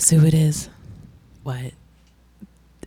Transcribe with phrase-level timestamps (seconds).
[0.00, 0.70] Guess who it is?
[1.42, 1.74] What?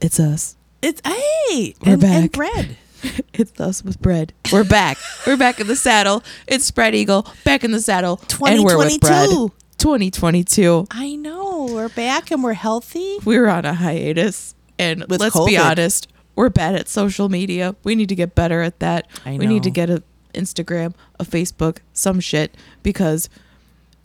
[0.01, 0.55] It's us.
[0.81, 2.15] It's hey, We're and, back.
[2.15, 2.77] and bread.
[3.33, 4.33] It's us with bread.
[4.51, 4.97] We're back.
[5.27, 6.23] we're back in the saddle.
[6.47, 8.19] It's Spread Eagle back in the saddle.
[8.43, 9.29] And we're with bread.
[9.29, 9.53] 2022.
[9.77, 10.87] 2022.
[10.89, 13.19] I know we're back and we're healthy.
[13.23, 14.55] We were on a hiatus.
[14.79, 17.75] And With let's be honest, we're bad at social media.
[17.83, 19.07] We need to get better at that.
[19.23, 20.01] I We need to get a
[20.33, 23.29] Instagram, a Facebook, some shit because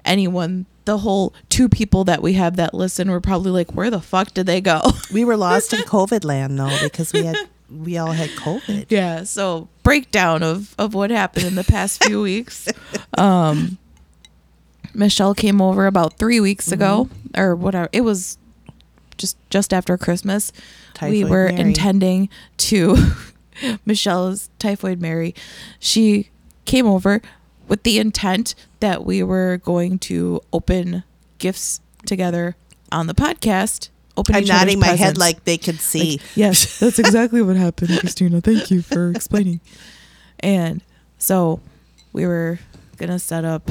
[0.05, 4.01] anyone the whole two people that we have that listen were probably like, where the
[4.01, 4.81] fuck did they go?
[5.13, 7.37] We were lost in COVID land though because we had
[7.71, 8.87] we all had COVID.
[8.91, 9.25] yeah.
[9.25, 12.69] So breakdown of of what happened in the past few weeks.
[13.19, 13.77] Um,
[14.95, 17.91] Michelle came over about three weeks ago, or whatever.
[17.93, 18.39] It was
[19.19, 20.53] just just after Christmas.
[21.03, 21.61] we were Mary.
[21.61, 22.97] intending to.
[23.85, 25.35] Michelle's typhoid Mary.
[25.81, 26.31] She
[26.65, 27.21] came over
[27.69, 31.05] with the intent that we were going to open
[31.39, 32.57] gifts together
[32.91, 33.91] on the podcast.
[34.17, 36.13] Open I'm nodding my head like they could see.
[36.13, 38.41] Like, yes, that's exactly what happened, Christina.
[38.41, 39.61] Thank you for explaining.
[40.41, 40.83] And
[41.19, 41.61] so
[42.13, 42.59] we were
[42.97, 43.71] gonna set up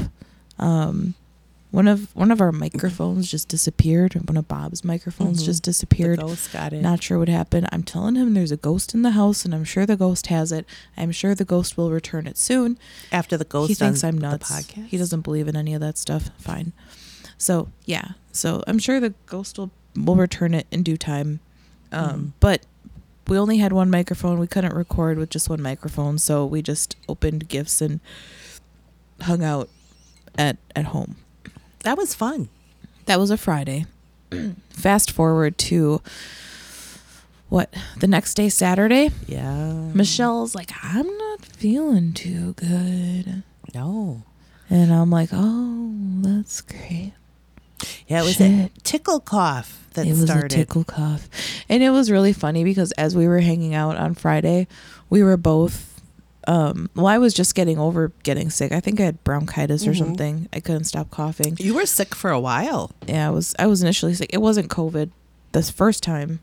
[0.58, 1.14] um
[1.70, 4.14] one of one of our microphones just disappeared.
[4.26, 5.46] One of Bob's microphones Mhm.
[5.46, 6.18] just the disappeared.
[6.18, 6.80] ghost got it.
[6.80, 7.68] Not sure what happened.
[7.72, 10.50] I'm telling him there's a ghost in the house and I'm sure the ghost has
[10.50, 10.64] it.
[10.96, 12.78] I'm sure the ghost will return it soon.
[13.12, 14.50] After the ghost he thinks I'm nuts.
[14.86, 16.30] He doesn't believe in any of that stuff.
[16.38, 16.72] Fine.
[17.36, 18.12] So yeah.
[18.32, 21.40] So I'm sure the ghost will will return it in due time.
[21.92, 22.32] Um, Mhm.
[22.40, 22.62] But
[23.26, 24.38] we only had one microphone.
[24.38, 28.00] We couldn't record with just one microphone, so we just opened gifts and
[29.20, 29.68] hung out
[30.36, 31.16] at at home.
[31.88, 32.50] That was fun.
[33.06, 33.86] That was a Friday.
[34.68, 36.02] Fast forward to
[37.48, 39.08] what the next day, Saturday.
[39.26, 39.72] Yeah.
[39.94, 43.42] Michelle's like, I'm not feeling too good.
[43.74, 44.22] No.
[44.68, 47.14] And I'm like, oh, that's great.
[48.06, 48.66] Yeah, it was Shit.
[48.66, 50.52] a tickle cough that it was started.
[50.52, 51.26] a tickle cough.
[51.70, 54.68] And it was really funny because as we were hanging out on Friday,
[55.08, 55.97] we were both
[56.48, 58.72] um well, I was just getting over getting sick.
[58.72, 59.98] I think I had bronchitis or Mhm.
[59.98, 60.48] something.
[60.52, 61.56] I couldn't stop coughing.
[61.60, 62.90] You were sick for a while.
[63.06, 64.30] Yeah, I was I was initially sick.
[64.32, 65.10] It wasn't COVID
[65.52, 66.40] this first time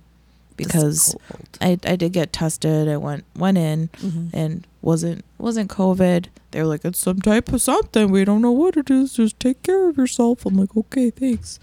[0.57, 1.15] because.
[1.61, 2.87] I I did get tested.
[2.87, 4.29] I went went in Mhm.
[4.33, 6.27] and wasn't wasn't COVID.
[6.51, 8.11] They were like, it's some type of something.
[8.11, 9.13] We don't know what it is.
[9.13, 10.45] Just take care of yourself.
[10.45, 11.59] I'm like, okay, thanks.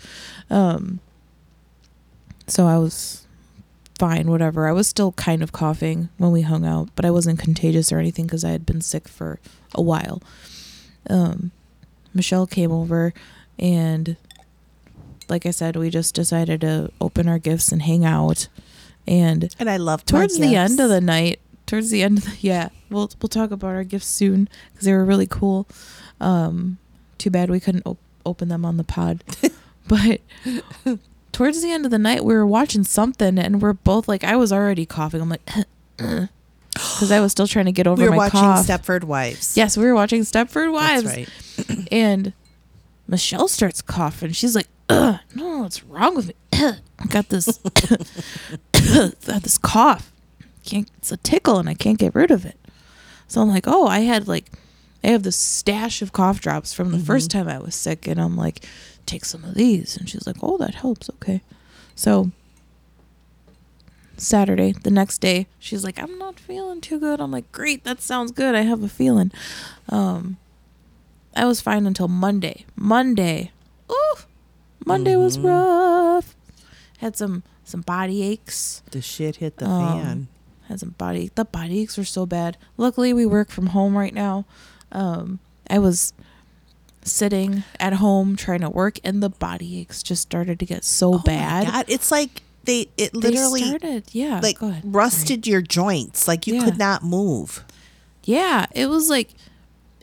[0.50, 0.98] Um.
[2.48, 3.21] So I was
[4.02, 4.66] fine, whatever.
[4.66, 8.00] I was still kind of coughing when we hung out, but I wasn't contagious or
[8.00, 9.38] anything because I had been sick for
[9.76, 10.20] a while.
[11.08, 11.52] Um,
[12.12, 13.14] Michelle came over,
[13.60, 14.16] and
[15.28, 18.48] like I said, we just decided to open our gifts and hang out.
[19.06, 22.36] And And I loved towards the end of the night towards the end of the
[22.40, 25.66] yeah we'll we'll talk about our gifts soon because they were really cool
[26.20, 26.76] um
[27.18, 29.22] too bad we couldn't op- open them on the pod
[29.88, 30.20] but
[31.42, 34.36] towards the end of the night we were watching something and we're both like i
[34.36, 35.44] was already coughing i'm like
[35.96, 39.56] because i was still trying to get over we were my watching cough Stepford Wives.
[39.56, 41.88] yes we were watching stepford wives That's right.
[41.92, 42.32] and
[43.08, 44.30] Michelle starts coughing.
[44.32, 46.34] She's like, Ugh, "No, what's wrong with me?
[46.52, 47.58] I got this,
[48.72, 50.12] got this cough.
[50.64, 50.88] Can't.
[50.98, 52.56] It's a tickle, and I can't get rid of it."
[53.28, 54.50] So I'm like, "Oh, I had like,
[55.04, 57.46] I have this stash of cough drops from the first Mm-hmm.
[57.46, 58.64] time I was sick," and I'm like,
[59.06, 61.08] "Take some of these." And she's like, "Oh, that helps.
[61.10, 61.42] Okay."
[61.94, 62.30] So
[64.16, 68.00] Saturday, the next day, she's like, "I'm not feeling too good." I'm like, "Great, that
[68.00, 68.54] sounds good.
[68.54, 69.32] I have a feeling."
[69.88, 70.36] Um,
[71.34, 72.66] I was fine until Monday.
[72.76, 73.50] Monday,
[73.90, 74.14] ooh,
[74.84, 75.44] Monday was Mhm.
[75.44, 76.36] rough.
[76.98, 78.82] Had some some body aches.
[78.90, 80.28] The shit hit the Um, fan.
[80.68, 81.30] Had some body.
[81.34, 82.58] The body aches were so bad.
[82.76, 84.44] Luckily, we work from home right now.
[84.92, 85.38] Um,
[85.70, 86.12] I was
[87.04, 91.14] sitting at home trying to work, and the body aches just started to get so
[91.14, 91.66] Oh bad.
[91.66, 96.28] God, it's like they it They literally started, yeah, like rusted your joints.
[96.28, 96.64] Like you Yeah.
[96.64, 97.64] could not move.
[98.24, 99.30] Yeah, it was like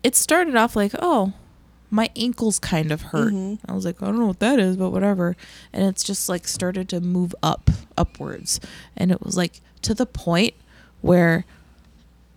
[0.03, 1.33] it started off like, oh,
[1.91, 3.33] my ankles kind of hurt.
[3.33, 3.59] Mhm.
[3.67, 5.35] I was like, I don't know what that is, but whatever.
[5.73, 8.59] And it's just like started to move up, upwards.
[8.95, 10.53] And it was like to the point
[11.01, 11.45] where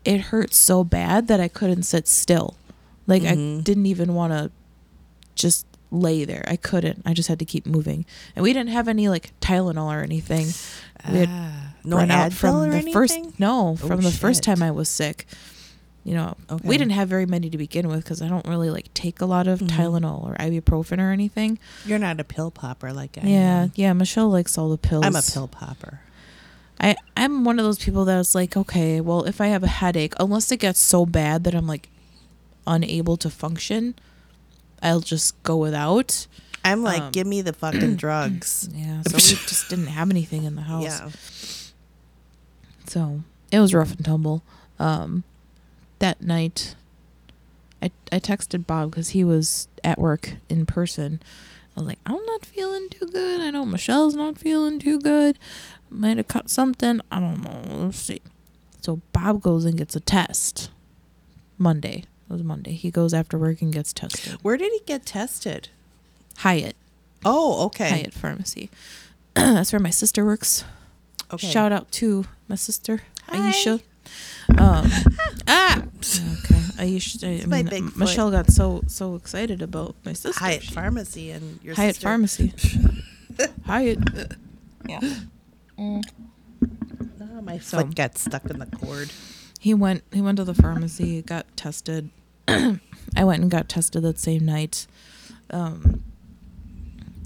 [0.05, 2.57] it hurt so bad that I couldn't sit still.
[3.13, 3.65] Like I Mhm.
[3.65, 4.51] didn't even want to
[5.35, 6.45] just lay there.
[6.49, 7.03] I couldn't.
[7.05, 8.07] I just had to keep moving.
[8.35, 10.47] And we didn't have any like Tylenol or anything.
[11.13, 12.93] We had Ah, no run out Advil from or the anything?
[12.95, 15.27] first no Oh, from the first time I was sick.
[16.05, 16.67] You know, Okay.
[16.69, 19.27] we didn't have very many to begin with because I don't really like take a
[19.27, 19.69] lot of Mhm.
[19.69, 21.59] Tylenol or ibuprofen or anything.
[21.87, 23.73] You're not a pill popper like I yeah, am.
[23.77, 23.93] yeah.
[23.93, 25.05] Michelle likes all the pills.
[25.05, 26.01] I'm a pill popper.
[26.81, 30.15] I I'm one of those people that's like, okay, well, if I have a headache,
[30.19, 31.89] unless it gets so bad that I'm like
[32.67, 33.95] unable to function,
[34.83, 36.27] I'll just go without.
[36.65, 38.69] I'm like, Um, give me the fucking drugs.
[38.73, 40.85] Yeah, so we just didn't have anything in the house.
[40.85, 41.11] Yeah.
[42.87, 44.43] So it was rough and tumble.
[44.79, 45.25] Um,
[45.99, 46.75] that night,
[47.81, 51.21] I I texted Bob because he was at work in person.
[51.77, 53.41] I was like, I'm not feeling too good.
[53.41, 55.39] I know Michelle's not feeling too good.
[55.89, 57.01] Might have caught something.
[57.11, 57.85] I don't know.
[57.87, 58.21] Let's see.
[58.83, 60.71] So Bob goes and gets a test.
[61.57, 62.05] Monday.
[62.33, 62.73] It was Monday.
[62.73, 64.39] He goes after work and gets tested.
[64.41, 65.69] Where did he get tested?
[66.39, 66.75] Hyatt.
[67.27, 67.91] Oh, okay.
[67.91, 68.71] Hyatt Pharmacy.
[69.35, 70.65] That's where my sister works.
[71.31, 71.47] Okay.
[71.47, 73.51] Shout out to my sister Hi.
[73.51, 73.83] Aisha.
[74.59, 74.91] Um,
[75.47, 75.85] ah, okay.
[76.81, 77.23] Aisha.
[77.29, 77.97] I, It's my mean, big foot.
[77.99, 80.41] Michelle got so so excited about my sister.
[80.43, 82.07] Hyatt She- Pharmacy and your Hyatt sister.
[82.09, 82.55] Pharmacy.
[83.67, 83.99] Hyatt.
[84.89, 85.01] Yeah.
[85.79, 86.01] Oh,
[87.43, 89.11] my So- foot got stuck in the cord.
[89.61, 90.03] He went.
[90.13, 91.21] He went to the pharmacy.
[91.21, 92.09] Got tested.
[93.17, 94.87] I went and got tested that same night.
[95.51, 96.03] Um,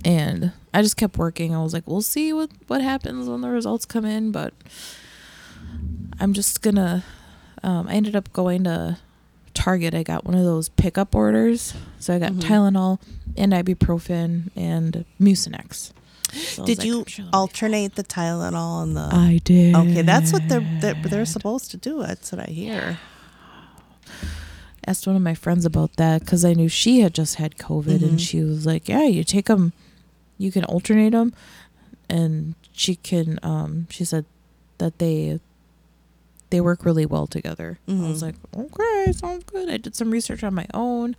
[0.05, 1.55] and I just kept working.
[1.55, 4.55] I was like, we'll see what what happens when the results come in, but
[6.21, 7.05] I'm just gonna.
[7.63, 8.99] Um, I ended up going to
[9.55, 9.95] Target.
[9.95, 12.41] I got one of those pickup orders, so I got Mhm.
[12.41, 13.01] Tylenol
[13.37, 15.93] and ibuprofen and Mucinex.
[16.33, 19.09] So Did like, you sure alternate the Tylenol and the?
[19.13, 19.75] I did.
[19.75, 22.03] Okay, that's what they're, they're they're supposed to do.
[22.03, 22.99] That's what I hear.
[24.87, 27.99] Asked one of my friends about that because I knew she had just had COVID,
[28.01, 28.09] Mhm.
[28.09, 29.73] and she was like, "Yeah, you take them,
[30.39, 31.33] you can alternate them,
[32.09, 34.25] and she can." Um, she said
[34.79, 35.41] that they
[36.51, 37.79] they work really well together.
[37.89, 38.23] I was Mhm.
[38.23, 41.17] like, "Okay, sounds good." I did some research on my own.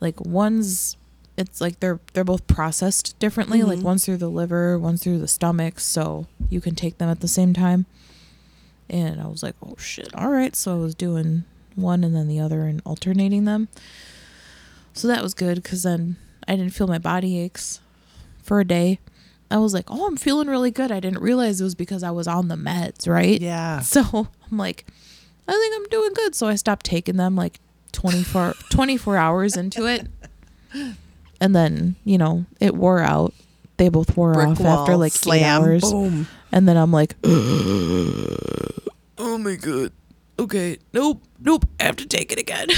[0.00, 0.96] Like one's,
[1.36, 3.62] it's like they're they're both processed differently.
[3.62, 3.82] Like Mhm.
[3.84, 7.28] one's through the liver, one's through the stomach, so you can take them at the
[7.28, 7.86] same time.
[8.90, 10.12] And I was like, "Oh shit!
[10.14, 11.44] All right." So I was doing
[11.76, 13.68] one and then the other and alternating them.
[14.92, 16.16] So that was good because then
[16.48, 17.80] I didn't feel my body aches
[18.42, 18.98] for a day.
[19.50, 22.10] I was like, "Oh, I'm feeling really good." I didn't realize it was because I
[22.10, 23.40] was on the meds, right?
[23.40, 23.80] Yeah.
[23.82, 24.86] So I'm like,
[25.46, 26.34] I think I'm doing good.
[26.34, 27.60] So I stopped taking them like
[27.92, 30.08] 24, 24 hours into it.
[31.40, 33.32] And then, you know, it wore out.
[33.76, 35.82] They both wore Brick off wall, after like slam, eight hours.
[35.82, 36.26] boom.
[36.50, 38.78] And then I'm like, oh
[39.38, 39.92] my God.
[40.38, 40.78] Okay.
[40.92, 41.22] Nope.
[41.40, 41.64] Nope.
[41.80, 42.68] I have to take it again.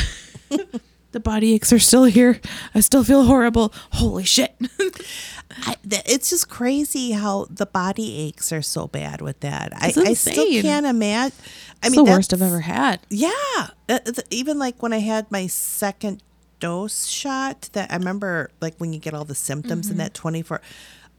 [1.13, 2.41] the body aches are still here.
[2.75, 3.73] I still feel horrible.
[3.93, 4.55] Holy shit.
[5.67, 9.73] I, th- it's just crazy how the body aches are so bad with that.
[9.75, 11.37] I, I still can't imagine.
[11.83, 13.01] I It's mean, the worst I've ever had.
[13.11, 13.31] Yeah,
[13.89, 16.23] Uh, th- even like when I had my second
[16.61, 19.93] dose shot, that I remember like when you get all the symptoms Mm-hmm.
[19.93, 20.61] in that twenty four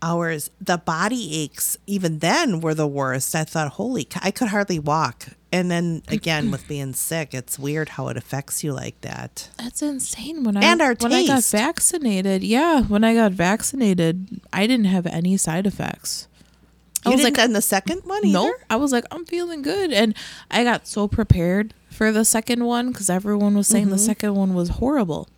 [0.02, 3.36] hours, the body aches even then were the worst.
[3.36, 5.30] I thought, holy, c- I could hardly walk.
[5.52, 9.50] And then again, with being sick, it's weird how it affects you like that.
[9.58, 10.44] That's insane.
[10.44, 14.86] When I And our when I got vaccinated, yeah, when I got vaccinated, I didn't
[14.86, 16.28] have any side effects.
[17.06, 18.34] I was didn't like, on the second one either.
[18.34, 20.14] no, I was like, I'm feeling good, and
[20.52, 24.06] I got so prepared for the second one because everyone was saying the Mhm.
[24.06, 25.30] second one was horrible.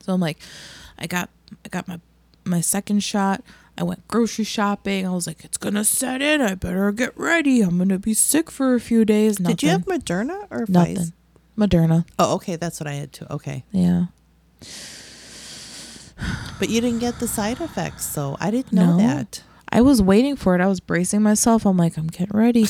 [0.00, 0.38] So I'm like,
[0.98, 1.30] I got
[1.64, 2.00] I got my
[2.44, 3.42] my second shot.
[3.78, 5.06] I went grocery shopping.
[5.06, 6.40] I was like, it's gonna set in.
[6.40, 7.62] I better get ready.
[7.62, 9.40] I'm gonna be sick for a few days.
[9.40, 9.56] Nothing.
[9.56, 11.12] Did you have Moderna or nothing?
[11.58, 12.04] Moderna.
[12.18, 13.26] Oh, okay, that's what I had too.
[13.30, 14.06] Okay, Yeah.
[16.58, 18.98] but you didn't get the side effects, so I didn't know No.
[18.98, 19.42] that.
[19.70, 20.60] I was waiting for it.
[20.60, 21.64] I was bracing myself.
[21.64, 22.66] I'm like, I'm getting ready.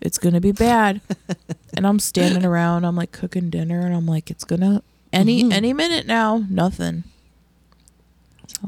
[0.00, 1.00] It's gonna be bad.
[1.76, 2.84] and I'm standing around.
[2.84, 4.82] I'm like cooking dinner, and I'm like, it's gonna
[5.12, 5.52] any Mhm.
[5.52, 6.44] any minute now.
[6.50, 7.04] Nothing.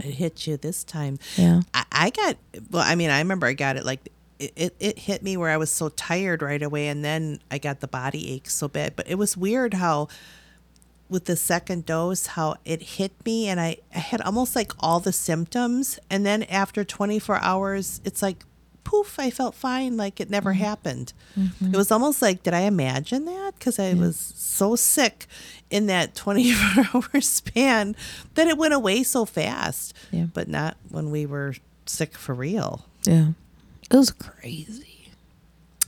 [0.00, 1.18] It hit you this time.
[1.36, 1.62] Yeah.
[1.74, 2.36] I, I got
[2.70, 2.82] well.
[2.84, 4.76] I mean, I remember I got it like it, it.
[4.78, 7.88] It hit me where I was so tired right away, and then I got the
[7.88, 8.96] body ache so bad.
[8.96, 10.08] But it was weird how,
[11.08, 15.00] with the second dose, how it hit me, and I, I had almost like all
[15.00, 18.44] the symptoms, and then after 24 hours, it's like
[18.86, 21.12] poof, I felt fine, like it never happened.
[21.38, 21.74] Mm-hmm.
[21.74, 23.52] It was almost like, did I imagine that?
[23.58, 25.26] Because I was so sick
[25.70, 27.96] in that 24 hour span
[28.34, 30.26] that it went away so fast, Yeah.
[30.32, 31.54] but not when we were
[31.86, 32.86] sick for real.
[33.04, 33.30] Yeah.
[33.90, 34.92] It was crazy.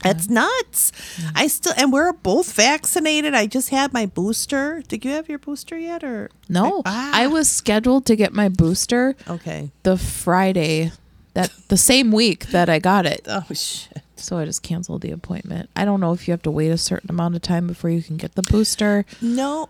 [0.03, 0.93] That's nuts.
[1.35, 3.33] I still, and we're both vaccinated.
[3.33, 4.81] I just had my booster.
[4.87, 7.11] Did you have your booster yet, or No, Ah.
[7.13, 9.71] I was scheduled to get my booster okay?
[9.83, 10.93] the Friday
[11.33, 13.21] that the same week that I got it.
[13.27, 14.01] Oh shit!
[14.15, 15.69] So I just canceled the appointment.
[15.75, 18.01] I don't know if you have to wait a certain amount of time before you
[18.03, 19.05] can get the booster.
[19.21, 19.69] No,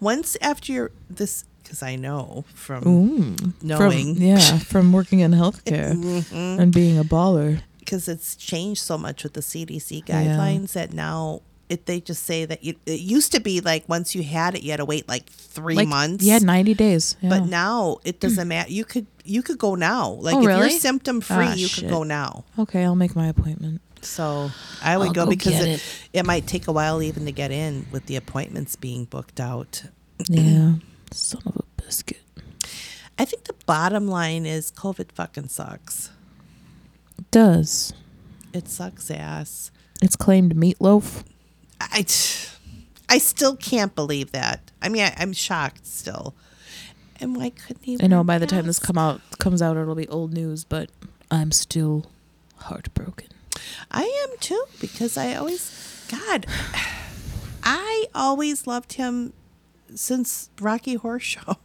[0.00, 5.32] once after your this, because I know from Ooh, knowing, From, yeah, from working in
[5.32, 6.58] healthcare Mhm.
[6.60, 7.60] and being a baller.
[7.80, 10.14] because it's changed so much with the CDC Yeah.
[10.24, 14.14] guidelines that now it they just say that you, it used to be like once
[14.14, 16.24] you had it, you had to wait like three like months.
[16.24, 17.16] Yeah, ninety days.
[17.20, 17.30] Yeah.
[17.30, 18.70] But now it doesn't matter.
[18.70, 20.10] You could you could go now.
[20.10, 20.60] Like Oh, if really?
[20.70, 21.84] you're symptom free, Ah, you shit.
[21.84, 22.44] could go now.
[22.58, 23.80] okay, I'll make my appointment.
[24.02, 24.50] So
[24.82, 26.08] I would go, go because it, it.
[26.12, 29.82] it might take a while even to get in with the appointments being booked out.
[30.28, 30.74] Yeah,
[31.10, 32.20] son of a biscuit.
[33.18, 36.10] I think the bottom line is COVID fucking sucks.
[37.18, 37.94] It does.
[38.52, 39.70] It sucks ass.
[40.02, 41.24] It's claimed meatloaf.
[41.80, 42.04] I,
[43.08, 44.70] I still can't believe that.
[44.82, 46.34] I mean, I, I'm shocked still.
[47.20, 47.98] And why couldn't he?
[48.02, 50.64] I know by the time this come out comes out, it'll be old news.
[50.64, 50.90] But
[51.30, 52.06] I'm still
[52.56, 53.28] heartbroken.
[53.90, 56.46] I am too because I always, God,
[57.62, 59.32] I always loved him
[59.94, 61.56] since Rocky Horror Show.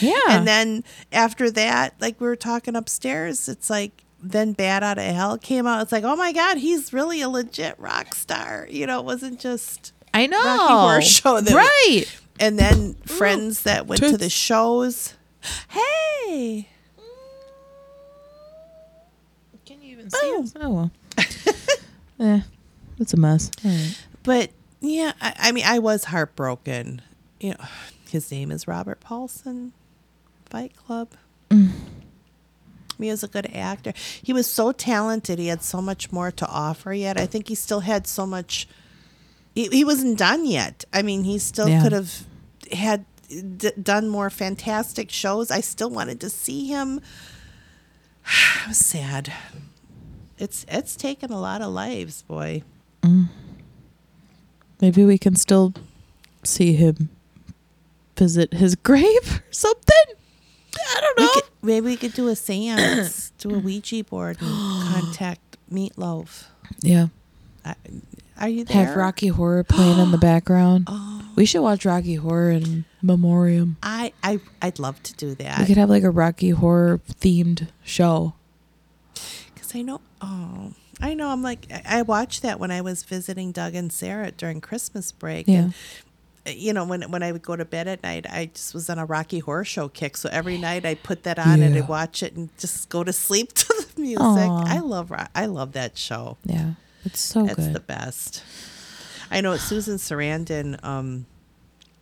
[0.00, 4.98] Yeah, And then after that, like we were talking upstairs, it's like then Bat Out
[4.98, 5.82] of Hell came out.
[5.82, 8.66] It's like, oh my God, he's really a legit rock star.
[8.70, 9.92] You know, it wasn't just.
[10.12, 10.42] I know.
[10.42, 12.04] Rocky Horror Show that- right?
[12.40, 15.14] And then friends that went to the shows.
[15.68, 16.68] Hey,
[19.64, 20.56] Can you even see see us?
[20.56, 20.62] us?
[20.62, 20.90] Oh well.
[22.20, 22.40] eh,
[22.98, 23.50] it's a mess.
[23.64, 23.98] All right.
[24.22, 24.50] but
[24.80, 27.02] yeah, I, I mean, I was heartbroken.
[27.40, 27.64] You know,
[28.10, 29.72] his name is Robert Paulson,
[30.46, 31.10] Fight Club.
[31.50, 31.70] Mm.
[33.04, 33.92] He was a good actor.
[34.22, 35.38] He was so talented.
[35.38, 37.18] He had so much more to offer yet.
[37.20, 38.66] I think he still had so much.
[39.54, 40.84] He, he wasn't done yet.
[40.92, 41.82] I mean, he still Yeah.
[41.82, 42.24] could have
[42.72, 43.04] had
[43.58, 45.50] d- done more fantastic shows.
[45.50, 47.00] I still wanted to see him.
[48.64, 49.32] I was sad.
[50.38, 52.62] It's it's taken a lot of lives, boy.
[53.02, 53.28] Mm.
[54.80, 55.72] Maybe we can still
[56.42, 57.08] see him
[58.16, 60.04] visit his grave or something.
[60.96, 61.30] I don't We know.
[61.34, 66.44] could, maybe we could do a seance, do a Ouija board, and contact Meatloaf.
[66.80, 67.08] yeah.
[67.64, 67.74] I,
[68.38, 68.84] are you there?
[68.86, 70.84] Have Rocky Horror playing in the background.
[70.88, 73.76] Oh, We should watch Rocky Horror in memoriam.
[73.82, 75.60] I, I, I'd love to do that.
[75.60, 78.34] We could have like a Rocky Horror themed show.
[79.54, 80.00] because I know.
[80.20, 81.28] Oh, I know.
[81.28, 85.46] I'm like I, watched that when I was visiting Doug and Sarah during Christmas break.
[85.48, 85.54] Yeah.
[85.56, 85.74] And,
[86.46, 88.98] you know, when when I would go to bed at night, I just was on
[88.98, 90.16] a Rocky Horror Show kick.
[90.16, 93.12] So every night I put that on and I'd watch it and just go to
[93.12, 94.20] sleep to the music.
[94.20, 94.64] Aw.
[94.66, 96.36] I love I love that show.
[96.44, 96.72] Yeah.
[97.04, 97.72] It's so good.
[97.74, 98.42] the best.
[99.30, 100.82] I know Susan Sarandon.
[100.84, 101.26] Um,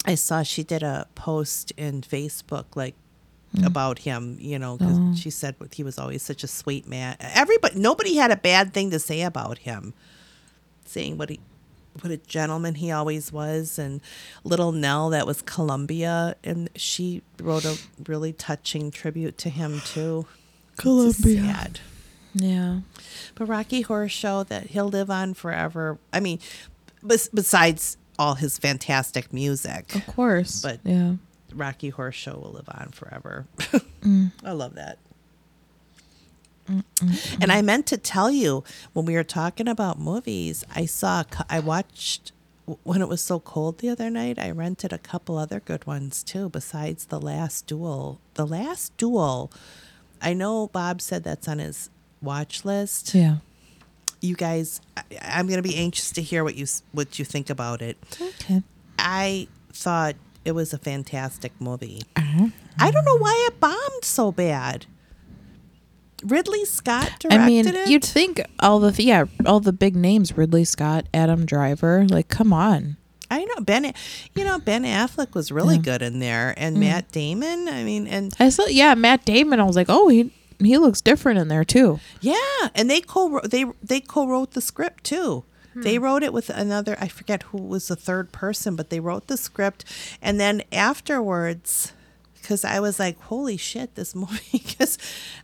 [0.04, 2.94] I saw she did a post in Facebook like
[3.64, 4.38] about him.
[4.40, 5.12] You know, because Mm.
[5.12, 5.16] Oh.
[5.16, 7.16] she said he was always such a sweet man.
[7.20, 9.94] Everybody, nobody had a bad thing to say about him.
[10.84, 11.40] Saying what he,
[12.00, 14.00] what a gentleman he always was, and
[14.44, 20.26] little Nell that was Columbia, and she wrote a really touching tribute to him too.
[20.76, 21.70] Columbia.
[22.34, 22.80] yeah.
[23.34, 25.98] But Rocky Horror Show that he'll live on forever.
[26.12, 26.38] I mean,
[27.02, 30.62] bes- besides all his fantastic music, Of course.
[30.62, 31.14] But- yeah.
[31.54, 33.46] Rocky Horror Show will live on forever.
[34.02, 34.32] Mm.
[34.42, 34.98] I love that.
[36.68, 41.60] And I meant to tell you when we were talking about movies, I saw, I
[41.60, 42.32] watched
[42.84, 44.38] when it was so cold the other night.
[44.38, 48.20] I rented a couple other good ones too, besides The Last Duel.
[48.34, 49.50] The Last Duel,
[50.20, 51.90] I know Bob said that's on his
[52.20, 53.14] watch list.
[53.14, 53.38] Yeah.
[54.20, 57.50] you guys I, i'm going to be anxious to hear what you what you think
[57.50, 58.62] about it Okay.
[58.96, 60.14] i thought
[60.44, 62.46] it was a fantastic movie Uh-huh.
[62.78, 64.86] i don't know why it bombed so bad
[66.24, 70.36] ridley scott directed I mean, it you'd think all the yeah, all the big names,
[70.36, 72.96] Ridley Scott, Adam Driver, like come on.
[73.30, 73.92] i know ben
[74.34, 75.80] you know ben affleck was really Yeah.
[75.80, 75.84] Mm.
[75.84, 79.64] good in there and matt damon i mean and I saw yeah, Matt Damon, I
[79.64, 83.64] was like, "Oh, he he looks different in there too." yeah and they co they
[83.82, 87.96] they co-wrote the script too They wrote it with another, I forget who was the
[87.96, 89.86] third person, but they wrote the script.
[90.20, 91.94] And then afterwards,
[92.42, 94.40] because I was like, holy shit, this movie.
[94.52, 94.98] Because,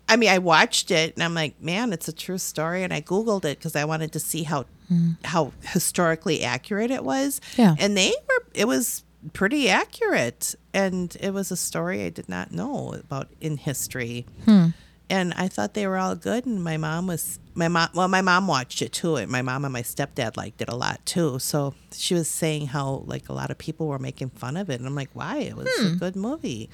[0.09, 2.83] I mean, I watched it and I'm like, man, it's a true story.
[2.83, 5.17] And I Googled it because I wanted to see how, mm.
[5.25, 7.41] how historically accurate it was.
[7.57, 7.77] Yeah.
[7.79, 10.55] And they were, it was pretty accurate.
[10.75, 14.69] And it was a story I did not know about in history hmm.
[15.11, 16.47] and I thought they were all good.
[16.47, 17.89] And my mom was my mom.
[17.95, 20.77] Well, my mom watched it too, and my mom and my stepdad liked it a
[20.77, 21.39] lot too.
[21.39, 24.79] So she was saying how like a lot of people were making fun of it,
[24.79, 25.39] and I'm like, why?
[25.39, 25.97] It was a hmm.
[25.97, 26.71] good movie.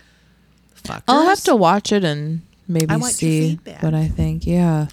[0.85, 1.03] Fuckers.
[1.09, 3.83] I'll have to watch it and maybe I want your see feedback.
[3.83, 4.47] what I think.
[4.47, 4.87] Yeah.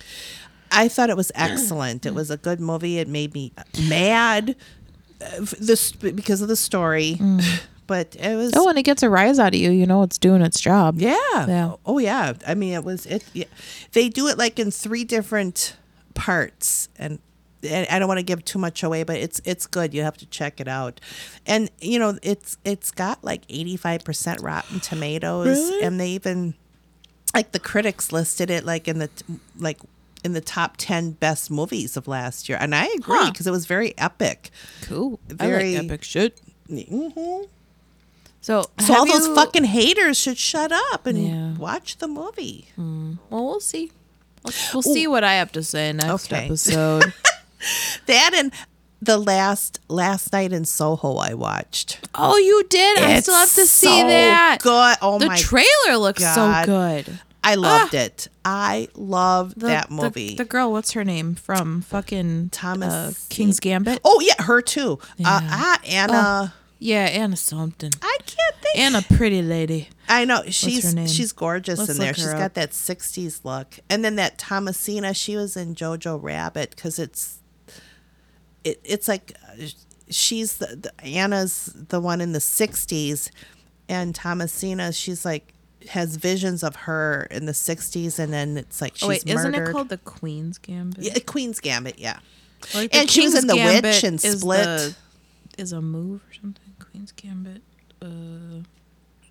[0.72, 2.06] I thought it was excellent.
[2.06, 2.98] it was a good movie.
[3.00, 3.52] It made me
[3.90, 4.56] mad,
[5.22, 7.20] uh, this because of the story,
[7.88, 8.54] but it was.
[8.56, 9.70] Oh, and it gets a rise out of you.
[9.72, 11.00] You know, it's doing its job.
[11.00, 11.18] Yeah.
[11.34, 11.74] Yeah.
[11.86, 12.34] Oh yeah.
[12.48, 13.26] I mean, it was it.
[13.34, 13.46] Yeah.
[13.92, 15.76] They do it like in three different
[16.14, 17.20] parts, and
[17.64, 19.94] I don't want to give too much away, but it's it's good.
[19.94, 21.00] You have to check it out,
[21.46, 25.84] and you know it's it's got like eighty five percent Rotten Tomatoes, Really?
[25.84, 26.56] and they even
[27.34, 29.10] like the critics listed it like in the
[29.58, 29.80] like
[30.24, 33.32] in the top ten best movies of last year, and I agree Huh.
[33.32, 34.50] because it was very epic.
[34.84, 35.20] Cool.
[35.28, 36.40] Very- I like epic shit.
[36.68, 37.08] hmm
[38.42, 41.54] So, So all have those you- fucking haters should shut up and Yeah.
[41.58, 42.70] watch the movie.
[42.78, 43.92] Well, we'll see.
[44.44, 46.46] We'll, we'll see what I have to say next Okay.
[46.46, 47.14] episode.
[48.08, 48.52] That and
[49.02, 52.08] the last last night in Soho I watched.
[52.16, 53.00] oh, you did?
[53.00, 54.60] I still have to see so that.
[54.62, 54.98] Good.
[55.02, 56.66] Oh the my trailer looks God.
[56.66, 57.20] so good.
[57.44, 58.28] I loved it.
[58.46, 60.36] I love The, that movie.
[60.36, 64.00] The, girl, what's her name from fucking Thomas- uh, King's Gambit?
[64.06, 65.00] oh yeah, her too.
[65.20, 66.54] Uh, ah, Anna.
[66.78, 67.92] Yeah, Anna something.
[68.02, 68.78] I can't think.
[68.80, 69.90] Anna, pretty lady.
[70.10, 72.14] I know she's she's gorgeous Let's in there.
[72.14, 72.38] She's up.
[72.40, 75.14] got that '60s look, and then that Thomasina.
[75.14, 77.38] She was in Jojo Rabbit because it's
[78.64, 79.66] it, it's like uh,
[80.10, 83.30] she's the, the Anna's the one in the '60s,
[83.90, 84.92] and Thomasina.
[84.94, 85.54] She's like
[85.90, 89.40] has visions of her in the '60s, and then it's like she's oh wait, murdered.
[89.40, 91.04] isn't it called the Queen's Gambit?
[91.04, 91.98] yeah, Queen's Gambit?
[92.00, 92.20] Yeah.
[92.76, 94.64] Like, And she was in The Witch and is Split.
[94.64, 94.96] the-
[95.58, 96.76] Is a move or something?
[96.80, 97.64] Queen's Gambit.
[98.00, 98.64] Uh,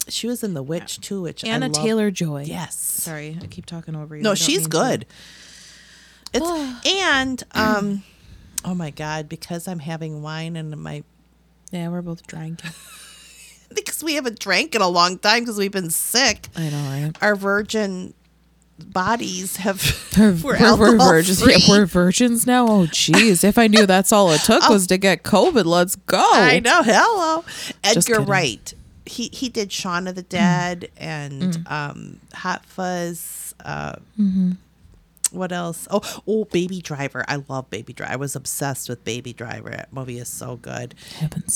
[0.09, 2.43] She was in The Witch too, which Anna Taylor Joy.
[2.49, 2.77] Yes.
[2.77, 4.23] Sorry, I keep talking over you.
[4.23, 4.69] No, she's mean to.
[4.71, 5.07] good.
[6.33, 8.03] It's and um,
[8.65, 11.03] oh my god, because I'm having wine and my
[11.71, 12.71] Yeah, we're both drinking.
[13.75, 16.49] because we haven't drank in a long time because we've been sick.
[16.57, 17.13] I know, right?
[17.23, 18.15] Our virgin
[18.79, 19.83] bodies have
[20.17, 21.47] We're, we're, we're, virgins.
[21.47, 22.67] Yeah, we're virgins now.
[22.67, 23.45] Oh, jeez.
[23.45, 26.19] If I knew that's all it took was to get COVID, let's go.
[26.19, 26.83] I know.
[26.83, 27.45] Hello,
[27.85, 28.21] Edgar.
[28.21, 28.75] Wright.
[29.07, 33.55] He he did Shaun of the Dead and um, Hot Fuzz.
[33.65, 33.97] Uh,
[35.31, 35.87] What else?
[35.91, 37.25] Oh, oh, Baby Driver.
[37.29, 38.13] I love Baby Driver.
[38.13, 39.71] I was obsessed with Baby Driver.
[39.71, 40.95] That movie is so good.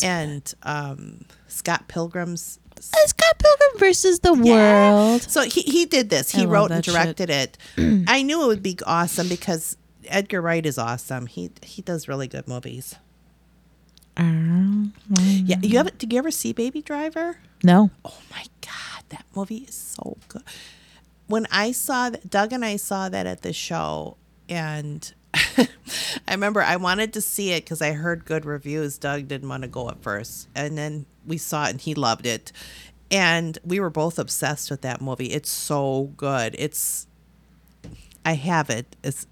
[0.02, 2.60] And um, Scott Pilgrim's.
[2.80, 4.92] Scott Pilgrim versus the Yeah.
[4.92, 5.22] World.
[5.22, 6.30] So he he did this.
[6.30, 6.94] He love wrote and that shit.
[6.94, 7.58] directed it.
[8.08, 9.76] I knew it would be awesome because
[10.06, 11.26] Edgar Wright is awesome.
[11.26, 12.96] He he does really good movies.
[14.18, 17.38] Yeah, you have Did you ever see Baby Driver?
[17.62, 17.90] No.
[18.04, 20.42] Oh my god, that movie is so good.
[21.26, 24.16] When I saw that, Doug and I saw that at the show,
[24.48, 25.68] and I
[26.32, 28.98] remember I wanted to see it because I heard good reviews.
[28.98, 32.26] Doug didn't want to go at first, and then we saw it and he loved
[32.26, 32.52] it,
[33.10, 35.26] and we were both obsessed with that movie.
[35.32, 36.54] It's so good.
[36.58, 37.06] It's
[38.24, 38.96] I have it.
[39.02, 39.26] It's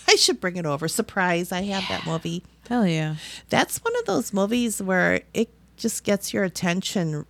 [0.08, 0.88] I should bring it over.
[0.88, 1.52] Surprise!
[1.52, 3.16] I have that movie Hell yeah.
[3.50, 7.26] that's one of those movies where it just gets your attention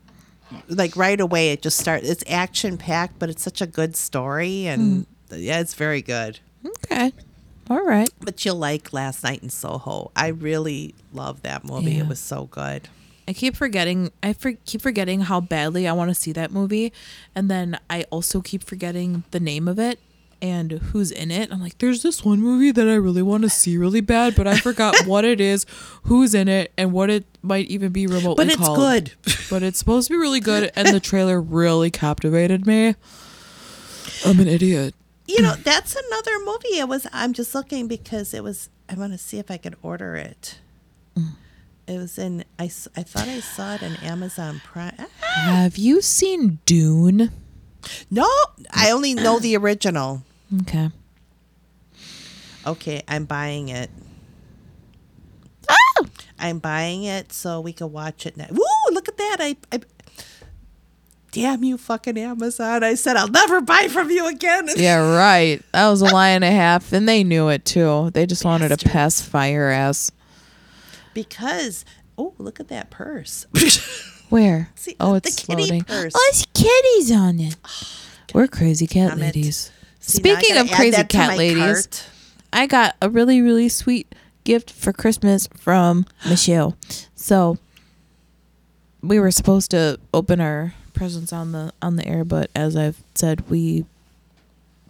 [0.69, 4.67] like right away it just starts it's action packed but it's such a good story
[4.67, 5.37] and hmm.
[5.37, 7.13] yeah it's very good Okay.
[7.69, 8.09] All right.
[8.21, 12.03] but you'll like last night in soho i really love that movie Yeah.
[12.03, 12.89] it was so good
[13.27, 14.13] I keep forgetting.
[14.23, 16.93] I for, keep forgetting how badly I want to see that movie,
[17.35, 19.99] and then I also keep forgetting the name of it
[20.45, 21.51] and who's in it.
[21.51, 24.47] I'm like, there's this one movie that I really want to see really bad, but
[24.47, 25.65] I forgot what it is,
[26.03, 28.77] who's in it, and what it might even be remotely but it's called.
[28.77, 29.13] good
[29.51, 32.95] But it's supposed to be really good, and the trailer really captivated me.
[34.27, 34.95] I'm an idiot.
[35.27, 39.11] you know that's another movie it was i'm just looking because it was i want
[39.13, 40.59] to see if i can order it
[41.19, 41.31] mm.
[41.87, 46.59] it was in I, I thought i saw it in amazon prime Have you seen
[46.67, 47.31] Dune?
[48.11, 48.29] no
[48.71, 50.23] i only know the original
[50.63, 50.91] Okay.
[52.67, 53.91] Okay, I'm buying it.
[55.69, 56.07] Oh!
[56.39, 58.47] I'm buying it so we can watch it now.
[58.51, 58.65] Woo!
[58.93, 59.37] Look at that!
[59.41, 59.81] I, I,
[61.33, 62.83] damn you, fucking Amazon!
[62.85, 64.69] I said I'll never buy from you again.
[64.77, 65.63] Yeah, right.
[65.73, 68.11] That was a lie and a half, and they knew it too.
[68.15, 70.11] They just wanted to pass fire ass.
[71.13, 71.85] because
[72.19, 73.47] oh, look at that purse.
[74.31, 74.71] Where?
[74.75, 75.83] See, oh, the it's kitty floating.
[75.85, 76.13] purse.
[76.17, 77.57] Oh, it's kitties on it.
[78.35, 79.71] We're crazy cat Damn it.
[80.07, 82.05] See, Speaking of crazy cat ladies, cart.
[82.53, 84.15] I got a really really sweet
[84.45, 86.77] gift for Christmas from Michelle.
[87.15, 87.57] So
[89.03, 93.03] we were supposed to open our presents on the on the air, but as I've
[93.15, 93.87] said, we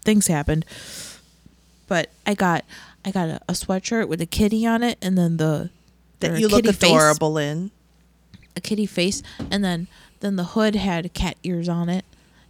[0.05, 0.65] things happened.
[1.87, 2.65] But I got
[3.05, 5.71] I got a, a sweatshirt with a kitty on it, and then the
[6.21, 7.71] that you look kitty face- adorable in.
[8.57, 9.87] a kitty face, and then
[10.21, 12.05] then the hood had cat ears on it.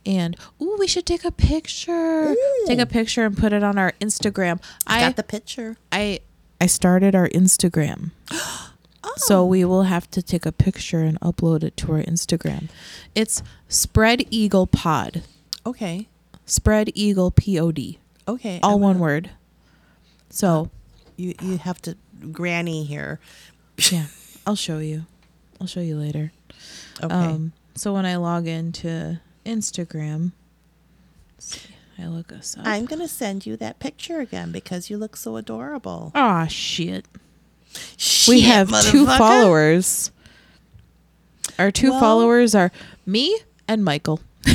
[0.06, 2.34] And ooh, we should take a picture.
[2.66, 4.62] Take a picture and put it on our Instagram.
[4.86, 5.76] I got the picture.
[5.90, 6.20] I
[6.60, 8.10] I started our Instagram.
[9.16, 12.68] So we will have to take a picture and upload it to our Instagram.
[13.14, 15.22] It's Spread Eagle Pod.
[15.66, 16.08] Okay.
[16.46, 17.98] Spread Eagle P O D.
[18.26, 18.58] Okay.
[18.62, 19.30] All I'm one gonna- word.
[20.30, 20.70] So
[21.16, 21.96] You you have to
[22.32, 23.20] granny here.
[23.92, 24.06] Yeah,
[24.46, 25.04] I'll show you.
[25.60, 26.32] I'll show you later.
[27.02, 27.14] Okay.
[27.14, 30.32] Um, so when I log into Instagram,
[31.36, 32.66] let's see, I look us up.
[32.66, 36.12] I'm gonna send you that picture again because you look so adorable.
[36.14, 37.06] Ah, shit.
[38.28, 40.10] we have two followers.
[41.58, 42.70] Our two Well- followers are
[43.06, 44.20] me and Michael.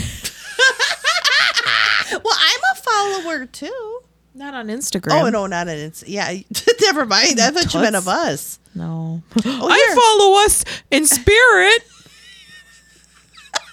[2.12, 4.00] Well, I'm a follower too.
[4.34, 5.12] Not on Instagram.
[5.22, 6.06] Oh no, not on Instagram.
[6.08, 6.40] yeah.
[6.82, 7.40] Never mind.
[7.40, 8.60] I thought you meant of us.
[8.74, 9.22] No.
[9.46, 11.84] Oh, I follow us in spirit.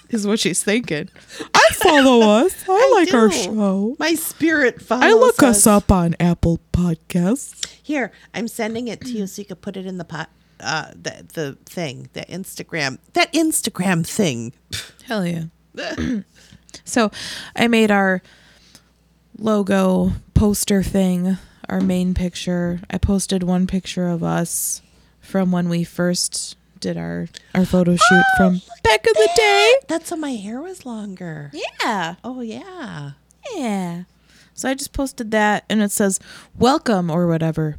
[0.09, 1.09] Is what she's thinking.
[1.53, 2.63] I follow us.
[2.69, 3.95] I, I like our show.
[3.99, 7.65] My spirit follows I look us up on Apple Podcasts.
[7.81, 10.29] Here, I'm sending it to you so you could put it in the pot.
[10.59, 14.53] Uh, the the thing, the Instagram, that Instagram thing.
[15.05, 15.43] Hell yeah.
[16.83, 17.11] so
[17.55, 18.23] I made our
[19.37, 21.37] logo poster thing,
[21.69, 22.79] our main picture.
[22.89, 24.81] I posted one picture of us
[25.19, 29.73] from when we first did our our photo shoot from back in the day.
[29.87, 31.51] That's when my hair was longer.
[31.53, 32.15] Yeah.
[32.23, 33.11] Oh yeah.
[33.55, 34.03] Yeah.
[34.53, 36.19] So I just posted that and it says
[36.57, 37.77] welcome or whatever.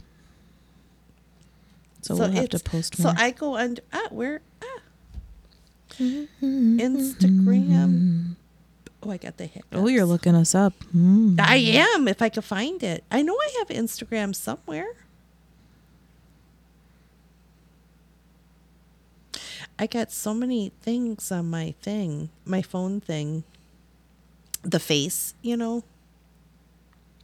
[2.02, 3.12] So, we'll have to post So.
[3.16, 4.80] I go under ah where ah
[6.40, 8.36] Instagram.
[9.02, 9.76] Oh, I got the hiccups.
[9.76, 10.72] oh, you're looking us up.
[10.94, 11.38] Mm.
[11.40, 13.04] I am if I could find it.
[13.10, 14.86] I know I have Instagram somewhere.
[19.78, 23.44] I got so many things on my thing, my phone thing.
[24.62, 25.84] The face, you know,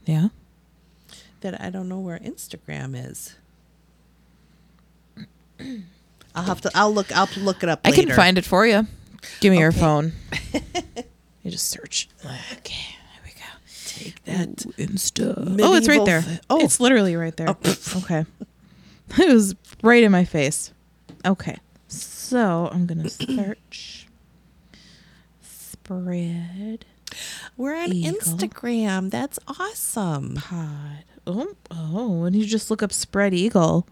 [0.04, 0.28] Yeah.
[1.40, 3.34] that I don't know where Instagram is.
[6.34, 6.70] I'll have to.
[6.74, 7.10] I'll look.
[7.16, 7.80] I'll look it up.
[7.84, 8.86] I can find it for you.
[9.40, 10.12] Give me your phone.
[11.42, 12.08] you just search.
[12.52, 13.46] Okay, there we go.
[13.86, 14.66] Take that.
[14.66, 15.58] Ooh, Insta.
[15.62, 16.24] Oh, it's right there.
[16.50, 16.60] oh.
[16.60, 17.48] It's literally right there.
[17.48, 17.56] Oh,
[17.98, 18.24] okay.
[19.18, 20.72] It was right in my face.
[21.24, 21.58] Okay.
[22.24, 24.08] So I'm going to search
[25.42, 26.86] spread
[27.58, 28.18] We're on Eagle.
[28.18, 29.10] Instagram.
[29.10, 30.36] That's awesome.
[30.36, 31.04] pod.
[31.26, 33.86] Oh, oh, and you just look up spread eagle.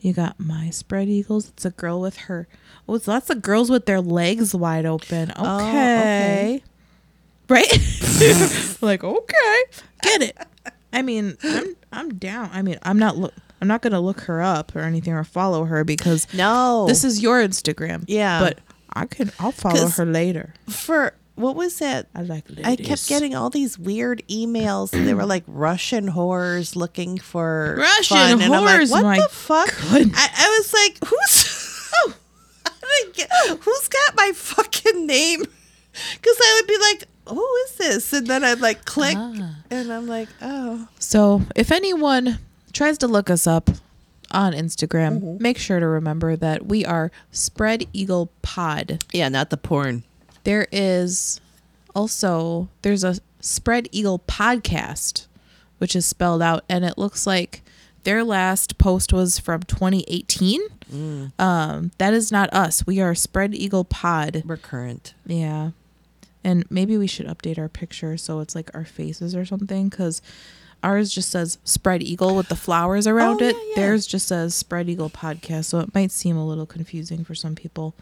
[0.00, 1.48] You got my spread eagles.
[1.48, 2.46] It's a girl with her.
[2.86, 5.30] Oh, it's lots of girls with their legs wide open.
[5.30, 5.40] Okay.
[5.40, 6.62] Oh, okay.
[7.48, 8.78] Right?
[8.82, 9.62] like, okay.
[10.02, 10.36] Get it.
[10.92, 12.50] I mean, I'm I'm down.
[12.52, 13.32] I mean, I'm not look
[13.66, 17.20] I'm not gonna look her up or anything or follow her because No, this is
[17.20, 18.04] your Instagram.
[18.06, 18.38] Yeah.
[18.38, 18.58] But
[18.92, 20.54] I can I'll follow her later.
[20.68, 22.06] for what was that?
[22.14, 22.64] I like ladies.
[22.64, 24.92] I kept getting all these weird emails.
[24.92, 28.42] and they were like Russian whores looking for Russian fun.
[28.42, 29.68] I'm like, whores, what the fuck?
[29.90, 31.92] I, I was like, who's
[33.14, 33.28] get,
[33.60, 35.40] who's got my fucking name?
[35.40, 38.12] Because I would be like, who is this?
[38.12, 39.56] And then I'd like click, Ah.
[39.70, 42.38] and I'm like, oh, So, if anyone
[42.76, 43.70] tries to look us up
[44.30, 45.42] on Instagram, Mm-hmm.
[45.42, 49.04] make sure to remember that we are Spread Eagle Pod.
[49.12, 50.02] yeah, not the porn.
[50.44, 51.40] There is
[51.94, 55.26] also there's a Spread Eagle podcast,
[55.78, 57.62] which is spelled out, and it looks like
[58.04, 60.60] their last post was from 2018.
[60.92, 61.40] Mm.
[61.40, 62.86] Um, that is not us.
[62.86, 64.42] We are Spread Eagle Pod.
[64.46, 65.14] We're current.
[65.26, 65.70] Yeah.
[66.44, 70.22] And maybe we should update our picture so it's like our faces or something because
[70.82, 73.56] ours just says Spread Eagle with the flowers around Oh, it.
[73.56, 73.74] yeah, yeah.
[73.76, 75.66] Theirs just says Spread Eagle Podcast.
[75.66, 77.94] So it might seem a little confusing for some people.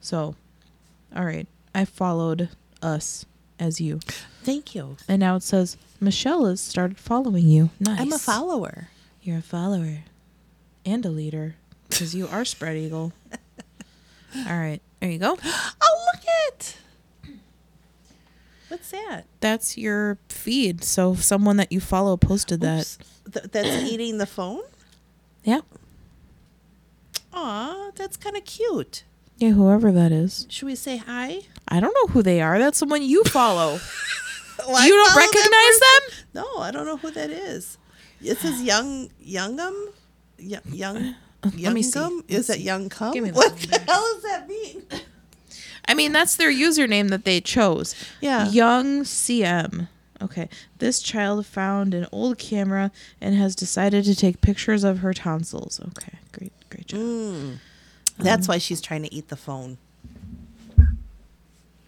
[0.00, 0.34] So,
[1.16, 1.46] all right.
[1.74, 2.48] I followed
[2.82, 3.24] us
[3.58, 4.00] as you.
[4.42, 4.96] Thank you.
[5.08, 7.70] And now it says Michelle has started following you.
[7.80, 8.00] Nice.
[8.00, 8.88] I'm a follower.
[9.22, 9.98] You're a follower
[10.86, 11.56] and a leader
[11.88, 13.12] because you are Spread Eagle.
[14.48, 14.80] all right.
[15.00, 15.36] There you go.
[15.44, 15.97] Oh.
[18.68, 19.24] What's that?
[19.40, 20.84] That's your feed.
[20.84, 22.96] So if someone that you follow posted that.
[23.32, 24.62] Th- that's eating the phone.
[25.44, 25.60] Yeah.
[27.32, 29.04] Aw, that's kind of cute.
[29.38, 30.46] Yeah, whoever that is.
[30.48, 31.42] Should we say hi?
[31.68, 32.58] I don't know who they are.
[32.58, 33.78] That's someone you follow.
[34.66, 36.24] Well, you don't recognize them?
[36.34, 37.78] No, I don't know who that is.
[38.20, 39.72] It says young youngum,
[40.36, 41.96] young young let me see.
[42.00, 42.24] youngum.
[42.26, 43.12] Is that young cum?
[43.14, 44.82] Give me the What the hell does that mean?
[45.88, 47.94] I mean, that's their username that they chose.
[48.20, 48.48] Yeah.
[48.50, 49.88] Young CM.
[50.20, 50.48] Okay.
[50.78, 55.80] This child found an old camera and has decided to take pictures of her tonsils.
[55.88, 56.18] Okay.
[56.32, 56.52] Great.
[56.70, 57.00] Great job.
[57.00, 57.58] Mm.
[58.18, 59.78] That's why she's trying to eat the phone.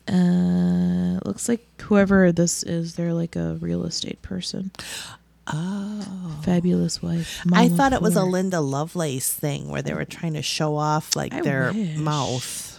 [0.08, 4.70] Uh, looks like whoever this is, they're like a real estate person.
[5.46, 6.40] Oh.
[6.44, 7.40] Fabulous wife.
[7.52, 8.22] I thought it was a.
[8.24, 11.96] Linda Lovelace thing where they were trying to show off like I their wish.
[11.96, 12.69] mouth.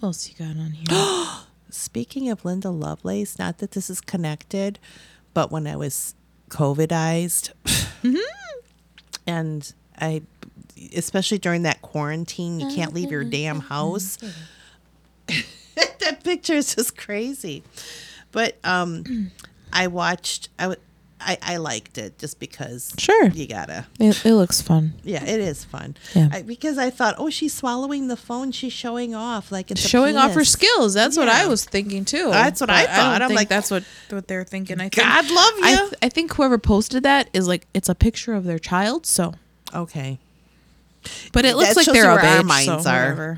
[0.00, 1.26] What else you got on here?
[1.70, 4.78] Speaking of Linda Lovelace, not that this is connected,
[5.34, 6.14] but when I was
[6.48, 8.16] COVIDized, mm-hmm.
[9.26, 10.22] and I,
[10.96, 13.68] especially during that quarantine, you can't leave your damn mm-hmm.
[13.68, 14.16] house.
[15.28, 15.40] Mm-hmm.
[15.98, 17.62] that picture is just crazy.
[18.32, 19.30] But um,
[19.72, 20.48] I watched.
[20.58, 20.76] I.
[21.20, 22.92] I, I liked it just because.
[22.98, 23.26] Sure.
[23.28, 23.86] You gotta.
[23.98, 24.94] It, it looks fun.
[25.04, 25.96] Yeah, it is fun.
[26.14, 26.28] Yeah.
[26.32, 28.52] I, because I thought, oh, she's swallowing the phone.
[28.52, 30.94] She's showing off like it's Showing off her skills.
[30.94, 32.30] That's what I was thinking too.
[32.30, 33.12] That's what I But thought.
[33.18, 34.80] don't I'm think like, that's what what they're thinking.
[34.80, 35.76] I think God love I, you.
[35.90, 39.04] th- I think whoever posted that is like it's a picture of their child.
[39.06, 39.34] So,
[39.74, 40.18] okay.
[41.32, 42.44] but it looks That like they're of age.
[42.44, 43.36] minds so are.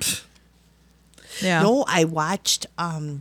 [1.41, 1.63] Yeah.
[1.63, 3.21] No, I watched um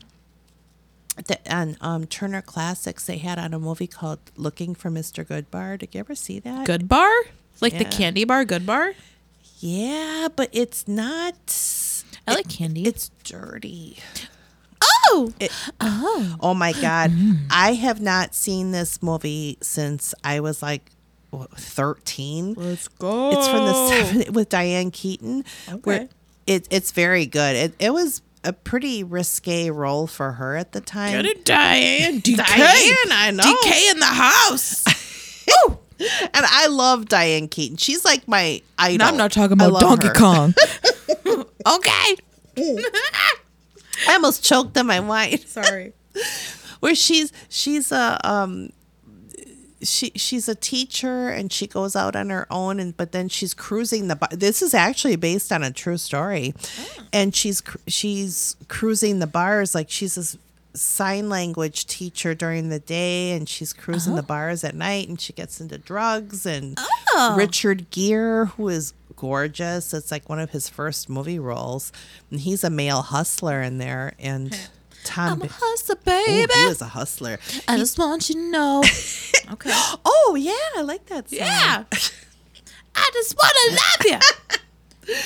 [1.28, 5.26] the on um Turner Classics they had on a movie called Looking for Mr.
[5.26, 5.78] Goodbar.
[5.80, 6.66] Did you ever see that?
[6.66, 7.12] Good bar,
[7.60, 8.46] like the candy bar.
[8.46, 8.94] Goodbar?
[9.60, 11.36] Yeah, but it's not
[12.28, 12.84] I like candy.
[12.86, 13.98] it's dirty.
[15.10, 17.12] oh, It, oh, oh my god.
[17.12, 17.42] Mm.
[17.52, 20.90] I have not seen this movie since I was like
[21.32, 22.56] 13.
[22.58, 23.32] let's go.
[23.32, 25.44] It's from the seven with Diane Keaton.
[25.84, 26.10] Where Okay.
[26.48, 27.56] it, it's very good.
[27.56, 31.12] It, it was a pretty risque role for her at the time.
[31.14, 32.22] Get it, Diane.
[32.22, 32.38] DK.
[32.38, 33.44] Diane, I know.
[33.44, 34.84] DK in the house.
[36.34, 37.78] And I love Diane Keaton.
[37.78, 39.06] She's like my idol.
[39.06, 40.14] No, I'm not talking about Donkey her.
[40.14, 40.56] Kong.
[41.68, 42.16] okay.
[44.08, 45.38] I almost choked on my wine.
[45.46, 45.94] Sorry.
[46.80, 48.72] Where she's she's a um
[49.84, 53.54] she she's a teacher and she goes out on her own and but then she's
[53.54, 54.30] cruising the bar.
[54.32, 56.54] This is actually based on a true story.
[56.80, 57.04] Oh.
[57.13, 60.38] And she's she's cruising the bars like she's this
[60.74, 64.28] sign language teacher during the day and she's cruising the uh-huh.
[64.28, 66.78] bars at night and she gets into drugs and
[67.13, 67.36] oh.
[67.38, 71.91] Richard Gere who is gorgeous it's like one of his first movie roles
[72.30, 74.58] and he's a male hustler in there and
[75.04, 76.54] Tom I'm a hustler, Ooh, baby.
[76.54, 77.40] he was a hustler.
[77.68, 78.80] I just want you to know.
[79.54, 79.72] okay.
[80.06, 81.40] Oh yeah, I like that song.
[81.40, 81.84] Yeah.
[82.96, 84.22] I just want to love
[85.08, 85.16] you.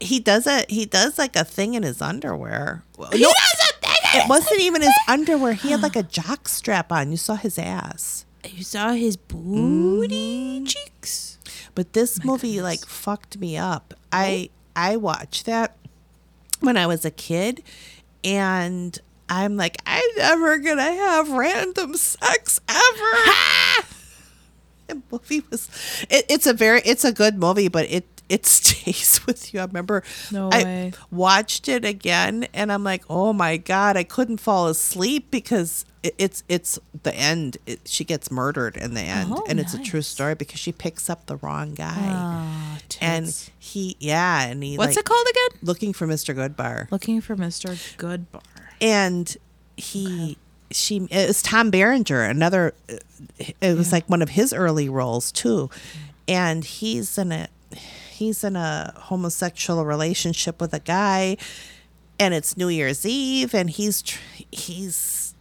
[0.00, 2.84] He does a he does like a thing in his underwear.
[2.98, 4.20] Well, He no, does a thing.
[4.22, 5.54] it wasn't even his underwear.
[5.54, 7.10] He had like a jock strap on.
[7.10, 8.26] You saw his ass.
[8.46, 10.68] You saw his booty mm.
[10.68, 11.38] cheeks.
[11.74, 13.94] But this oh movie like fucked me up.
[14.12, 14.54] I oh.
[14.76, 15.76] I watched that
[16.60, 17.62] when I was a kid
[18.24, 23.32] and I'm like, I'm never gonna have random sex ever.
[24.88, 25.68] the movie was
[26.10, 29.60] it, it's a very it's a good movie, but it it stays with you.
[29.60, 30.92] I remember No I way.
[31.10, 36.14] watched it again and I'm like, oh my god, I couldn't fall asleep because it,
[36.18, 37.56] it's it's the end.
[37.66, 40.72] It, she gets murdered in the end, Oh, and it's a true story because she
[40.72, 45.26] picks up the wrong guy, Ah, and he yeah, and he What's like, it called
[45.30, 45.60] again?
[45.62, 46.34] Looking for Mr.
[46.34, 47.70] Goodbar, Looking for Mr.
[47.96, 48.42] Goodbar.
[48.80, 49.36] and
[49.76, 50.36] he.
[50.70, 52.74] She it was Tom Berenger, another.
[52.90, 52.96] uh,
[53.60, 55.70] It was like one of his early roles too,
[56.26, 57.48] and he's in a
[58.14, 61.36] he's in a homosexual relationship with a guy,
[62.18, 64.20] and it's New Year's Eve, and he's tr-
[64.52, 65.34] he's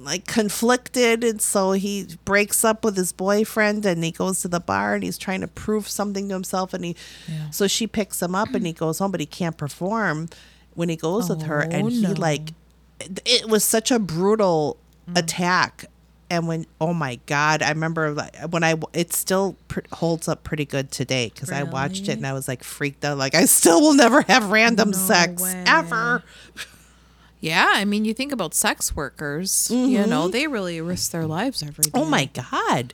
[0.00, 4.60] like conflicted, and so he breaks up with his boyfriend, and he goes to the
[4.60, 6.96] bar, and he's trying to prove something to himself, and he
[7.28, 7.50] Yeah.
[7.50, 10.28] so she picks him up, and he goes home, but he can't perform
[10.74, 12.52] when he goes with her, and Oh, he like
[13.00, 14.76] it- it was such a brutal
[15.08, 15.18] Mm.
[15.18, 15.84] attack
[16.30, 20.42] and when oh my god i remember like when i it still pr- holds up
[20.44, 23.44] pretty good today because i watched it and i was like freaked out like i
[23.44, 25.64] still will never have random No sex way.
[25.66, 26.22] ever
[27.40, 30.30] Yeah, I mean, you think about sex workers, you know, mm-hmm.
[30.32, 31.90] they really risk their lives every day.
[31.94, 32.92] oh my god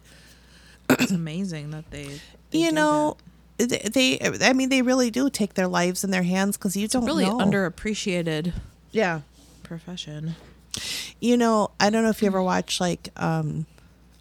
[0.90, 3.16] It's amazing that they, they you know
[3.58, 6.86] th- they i mean they really do take their lives in their hands because you
[6.88, 6.92] that.
[6.92, 8.52] don't really know underappreciated
[8.90, 9.20] yeah
[9.62, 10.34] profession.
[11.20, 13.66] You know i don't know if you ever watch like um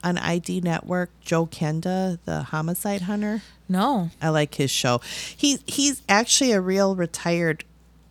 [0.03, 4.09] on id network joe kenda the homicide hunter No.
[4.21, 4.99] I like his show.
[5.37, 7.63] He he's actually a real retired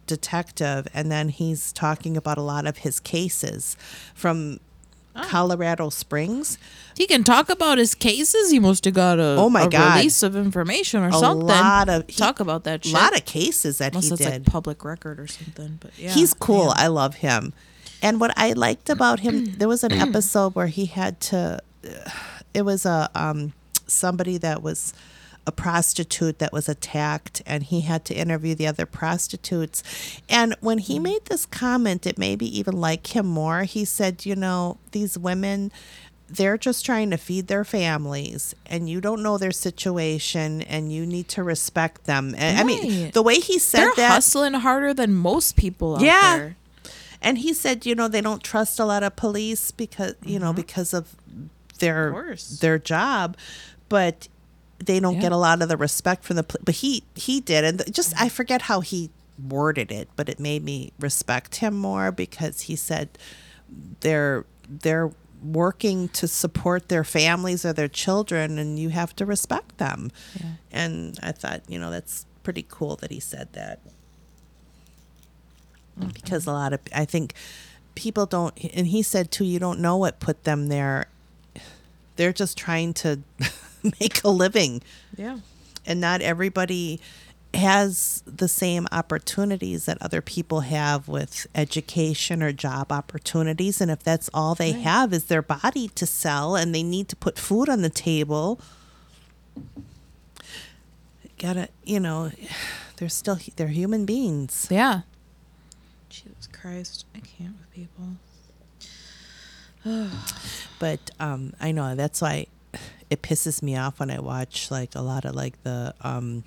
[0.07, 3.77] detective, and then he's talking about a lot of his cases
[4.15, 4.59] from
[5.15, 5.27] Oh.
[5.29, 6.57] Colorado Springs.
[6.97, 8.51] He can talk about his cases.
[8.53, 9.97] He must have got a, Oh my a God.
[9.97, 11.43] release of information or A something.
[11.43, 14.31] A lot of- he- talk about that A lot of cases that Unless he did.
[14.31, 15.79] like public record or something.
[15.81, 16.67] But yeah, he's cool.
[16.69, 16.75] man.
[16.77, 17.53] I love him.
[18.03, 20.01] And what I liked about him, there was an mm.
[20.01, 21.61] episode where he had to.
[21.85, 22.11] Uh,
[22.53, 23.53] it was a um
[23.87, 24.93] somebody that was
[25.47, 29.83] a prostitute that was attacked, and he had to interview the other prostitutes.
[30.29, 31.03] And when he mm.
[31.03, 33.65] made this comment, it made me even like him more.
[33.65, 35.73] He said, "You know, these women."
[36.33, 41.05] They're just trying to feed their families, and you don't know their situation, and you
[41.05, 42.37] need to respect them.
[42.39, 43.97] And I mean, the way he said that.
[43.97, 46.37] They're that, hustling harder than most people Yeah.
[46.37, 46.57] there.
[47.23, 50.53] And he said, you know, they don't trust a lot of police because you know
[50.53, 51.15] because of
[51.79, 52.33] their Mm-hmm.
[52.33, 53.37] Of their job,
[53.89, 54.29] but
[54.85, 55.21] they don't Yeah.
[55.23, 58.29] get a lot of the respect from the but he he did and just I
[58.29, 59.11] forget how he
[59.49, 63.09] worded it but it made me respect him more because he said
[64.01, 65.11] they're they're
[65.43, 70.47] working to support their families or their children and you have to respect them Yeah.
[70.71, 73.81] and I thought you know that's pretty cool that he said that
[75.99, 76.11] Mm-hmm.
[76.15, 77.35] because a lot of I think
[77.95, 81.07] people don't and he said too you don't know what put them there
[82.17, 83.21] they're just trying to
[84.01, 84.83] make a living
[85.17, 85.39] Yeah.
[85.85, 87.01] and not everybody
[87.53, 94.03] has the same opportunities that other people have with education or job opportunities and if
[94.05, 94.83] that's all they Right.
[94.83, 98.61] have is their body to sell and they need to put food on the table
[101.39, 102.31] gotta you know
[102.97, 105.01] they're still they're human beings Yeah.
[106.11, 107.07] Jesus Christ.
[107.15, 108.09] I can't with people.
[110.79, 112.47] but um i know that's why
[113.09, 116.45] it pisses me off when i watch like a lot of like the um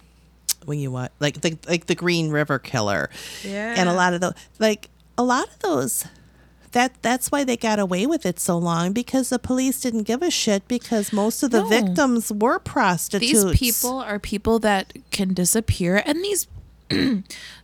[0.65, 3.09] when you watch like the like the green river killer
[3.43, 3.73] Yeah.
[3.75, 6.05] and a lot of the like a lot of those
[6.73, 10.21] that that's why they got away with it so long because the police didn't give
[10.21, 11.67] a shit because most of the No.
[11.69, 16.47] victims were prostitutes these people are people that can disappear and these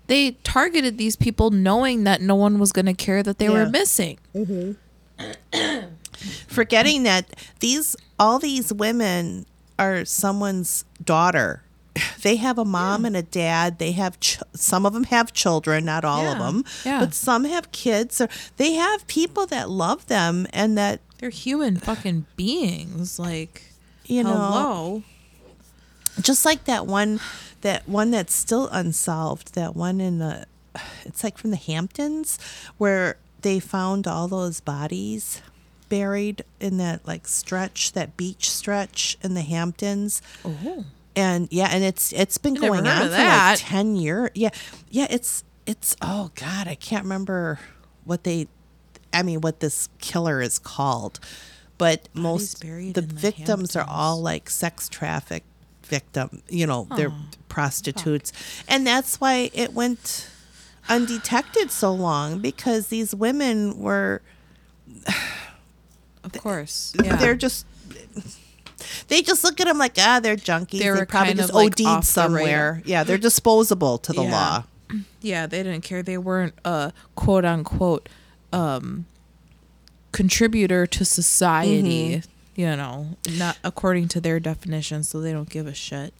[0.09, 3.63] they targeted these people knowing that no one was going to care that they were
[3.63, 3.69] Yeah.
[3.69, 4.17] missing.
[4.35, 4.73] Mm-hmm.
[6.47, 9.45] Forgetting that these all these women
[9.77, 11.63] are someone's daughter.
[12.21, 13.79] They have a mom and a dad.
[13.79, 16.99] They have ch- some of them have children not all of them Yeah.
[16.99, 18.19] but some have kids.
[18.21, 23.63] Or they have people that love them and that they're human fucking beings like
[24.05, 25.03] you know hello
[26.21, 27.19] just like that one
[27.61, 30.45] that one that's still unsolved that one in the
[31.03, 32.37] it's like from the hamptons
[32.77, 35.41] where they found all those bodies
[35.89, 40.21] buried in that like stretch that beach stretch in the hamptons.
[40.45, 40.85] Oh.
[41.15, 44.51] And yeah and it's it's been I going on for like 10 years yeah
[44.89, 47.59] yeah it's it's oh god i can't remember
[48.05, 48.47] what they
[49.11, 51.19] i mean what this killer is called
[51.77, 55.43] but most the victims are all like sex traffic
[55.89, 58.31] victim you know they're Oh, prostitutes.
[58.67, 60.29] and that's why it went
[60.87, 64.21] undetected so long because these women were
[66.23, 67.15] of course yeah.
[67.15, 67.65] they're just
[69.07, 70.79] they just look at them like ah they're junkies.
[70.79, 72.81] They they, probably just of, like, OD'd off the somewhere.
[72.85, 74.31] Yeah they're disposable to the Yeah.
[74.31, 74.63] law.
[75.21, 76.01] Yeah they didn't care.
[76.01, 78.07] They weren't a quote unquote
[78.53, 79.05] um
[80.11, 82.15] contributor to society.
[82.17, 82.29] Mm-hmm.
[82.59, 86.13] You know not according to their definition so they don't give a shit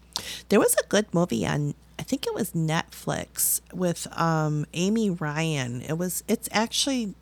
[0.47, 5.82] There was a good movie on I think it was Netflix with um Amy Ryan.
[5.82, 7.13] It was it's actually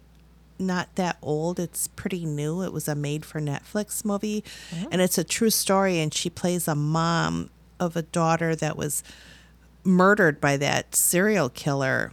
[0.59, 1.59] not that old.
[1.59, 2.61] It's pretty new.
[2.61, 4.43] It was a made for Netflix movie
[4.91, 7.49] and it's a true story and she plays a mom
[7.79, 9.03] of a daughter that was
[9.83, 12.11] murdered by that serial killer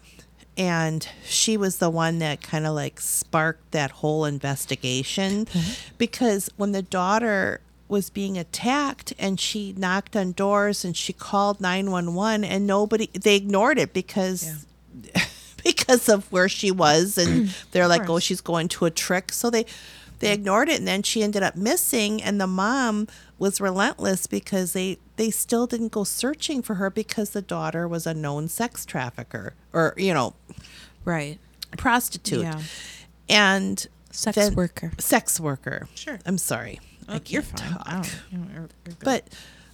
[0.57, 5.47] and she was the one that kind of like sparked that whole investigation
[5.99, 11.61] because when the daughter was being attacked and she knocked on doors and she called
[11.61, 14.67] 911 and nobody they ignored it because
[15.65, 19.33] because of where she was and they're like oh she's going to a trick.
[19.33, 19.67] So they
[20.21, 24.73] they ignored it and then she ended up missing and the mom was relentless because
[24.73, 28.85] they they still didn't go searching for her because the daughter was a known sex
[28.87, 30.35] trafficker or you know
[31.05, 31.39] right.
[31.77, 32.43] prostitute.
[32.43, 32.61] Yeah.
[33.29, 34.93] And sex then- worker.
[34.99, 35.89] sex worker.
[35.95, 36.19] Sure.
[36.27, 36.81] i'm sorry.
[37.09, 37.71] I you're can't fine.
[37.73, 37.83] talk.
[37.87, 39.29] I don't- you know, you're- you're but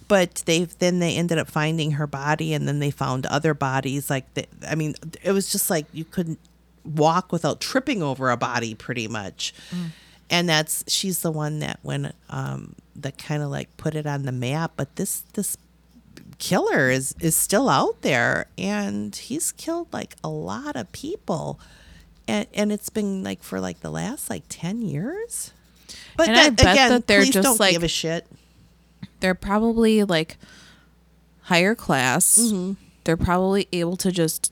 [0.07, 4.09] but they then they ended up finding her body and then they found other bodies
[4.09, 4.93] like the, i mean
[5.23, 6.39] it was just like you couldn't
[6.83, 9.91] walk without tripping over a body pretty much mm.
[10.31, 14.23] And that's she's the one that when um that kind of like put it on
[14.23, 15.57] the map but this this
[16.39, 21.59] killer is is still out there and he's killed like a lot of people
[22.27, 25.51] and and it's been like for like the last like 10 years
[26.17, 28.25] but And I bet again that they're just, don't like- give a shit
[29.19, 30.37] they're probably like
[31.43, 32.37] higher class.
[32.37, 32.73] Mm-hmm.
[33.03, 34.51] They're probably able to just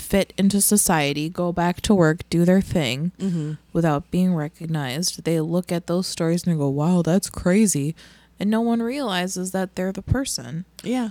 [0.00, 3.52] fit into society, go back to work, do their thing Mm-hmm.
[3.72, 5.24] without being recognized.
[5.24, 7.94] They look at those stories and they go, "Wow, that's crazy,"
[8.38, 10.64] and no one realizes that they're the person.
[10.82, 11.10] Yeah.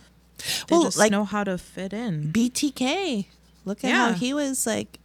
[0.67, 2.31] They well, just like know how to fit in.
[2.31, 3.25] BTK.
[3.65, 4.97] Look at how he was like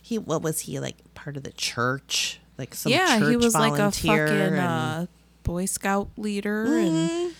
[0.00, 2.40] he what was he like part of the church?
[2.56, 5.06] Like some yeah, church he was like a fucking and- uh,
[5.42, 7.32] Boy Scout leader and Mhm.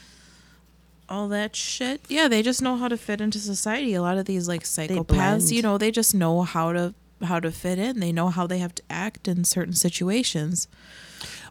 [1.09, 2.00] All that shit.
[2.09, 3.94] Yeah, they just know how to fit into society.
[3.94, 7.50] A lot of these like psychopaths, you know, they just know how to how to
[7.50, 8.00] fit in.
[8.00, 10.68] They know how they have to act in certain situations.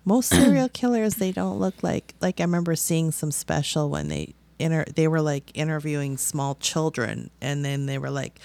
[0.04, 4.34] most serial killers they don't look like like I remember seeing some special when they
[4.60, 8.40] inter- they were like interviewing small children, and then they were like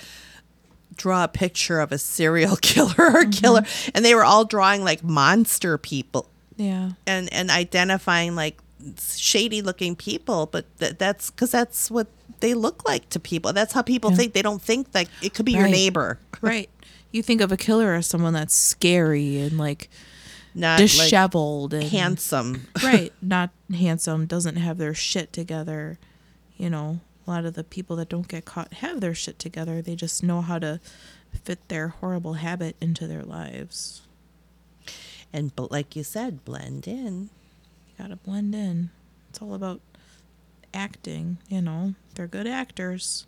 [0.97, 3.31] draw a picture of a serial killer or mm-hmm.
[3.31, 3.63] killer,
[3.95, 6.93] and they were all drawing like monster people Yeah.
[7.07, 8.59] and and identifying like
[9.01, 12.07] shady looking people but th- that's because that's what
[12.41, 14.17] they look like to people that's how people Yeah.
[14.17, 16.71] think they don't think like it could be your neighbor Right.
[17.13, 19.91] You think of a killer as someone that's scary and like
[20.55, 25.99] not like disheveled and handsome right, not handsome, doesn't have their shit together.
[26.57, 29.83] You know, a lot of the people that don't get caught have their shit together.
[29.83, 30.81] They just know how to
[31.45, 34.03] fit their horrible habit into their lives.
[35.33, 37.31] and but like you said blend in
[38.01, 38.91] gotta blend in.
[39.29, 39.81] It's all about
[40.73, 41.95] acting, you know.
[42.15, 43.27] They're good actors.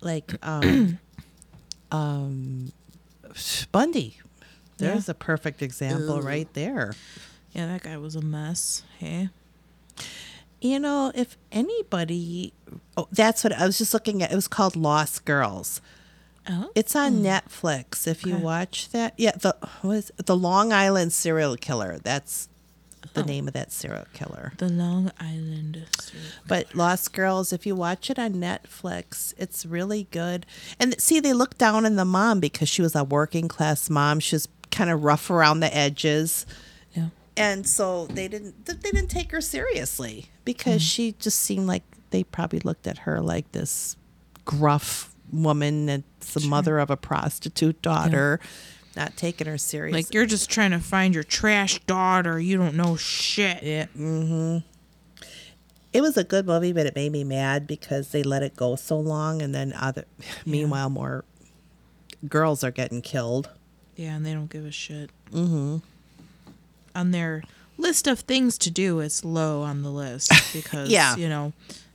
[0.00, 0.98] like um
[1.90, 2.72] um
[3.72, 4.18] bundy
[4.78, 5.12] there's Yeah.
[5.12, 6.24] a perfect example Ugh.
[6.24, 6.94] right there
[7.52, 8.82] Yeah, that guy was a mess.
[8.98, 9.28] Hey.
[10.60, 12.52] you know if anybody
[12.96, 15.80] oh that's what i was just looking at it was called lost girls
[16.48, 16.70] Oh.
[16.76, 18.06] It's on Netflix.
[18.06, 18.42] If you Okay.
[18.44, 21.98] watch that, yeah, the was the Long Island serial killer.
[22.00, 22.48] That's
[23.14, 23.26] the Oh.
[23.26, 24.52] name of that serial killer.
[24.58, 25.84] The Long Island.
[26.00, 30.46] serial- But Lost Girls, if you watch it on Netflix, it's really good.
[30.80, 34.20] And see, they look down on the mom because she was a working class mom.
[34.20, 36.44] She was kind of rough around the edges,
[36.94, 37.08] Yeah.
[37.36, 40.90] and so they didn't they didn't take her seriously because mm.
[40.92, 43.96] she just seemed like they probably looked at her like this
[44.44, 46.50] gruff woman that's the Sure.
[46.50, 48.38] mother of a prostitute daughter,
[48.96, 49.94] not taking her serious.
[49.94, 52.40] Like you're just trying to find your trash daughter.
[52.40, 53.62] You don't know shit.
[53.62, 53.86] Yeah.
[53.96, 54.58] Mm-hmm.
[55.92, 58.76] It was a good movie, but it made me mad because they let it go
[58.76, 60.04] so long, and then other.
[60.46, 61.24] Meanwhile, more
[62.28, 63.48] girls are getting killed.
[63.94, 65.10] Yeah, and they don't give a shit.
[65.32, 65.78] Mm-hmm.
[66.94, 67.42] On their
[67.78, 71.16] list of things to do, it's low on the list because Yeah.
[71.16, 71.52] you know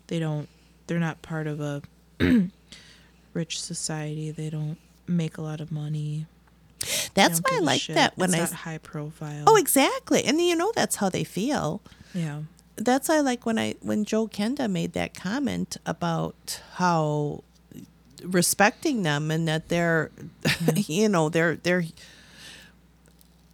[0.08, 0.48] they don't.
[0.88, 1.82] They're not part of a
[3.34, 4.32] rich society.
[4.32, 4.78] They don't
[5.08, 6.26] make a lot of money.
[7.14, 8.56] That's why I like that when it's I.
[8.56, 9.44] high profile.
[9.48, 11.82] Oh, exactly, and you know that's how they feel.
[12.14, 12.42] yeah,
[12.76, 17.44] That's why I like when I when Joe Kenda made that comment about how
[18.24, 20.12] respecting them and that they're,
[20.76, 21.84] you know, they're they're.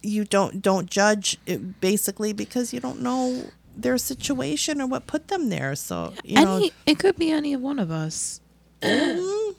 [0.00, 5.28] You don't don't judge it basically because you don't know their situation or what put
[5.28, 5.74] them there.
[5.74, 8.40] So you know, it could be any one of us.
[8.80, 9.54] Mhm.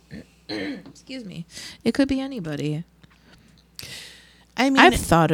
[0.90, 1.46] Excuse me.
[1.84, 2.84] It could be anybody.
[4.60, 5.32] I mean, I've thought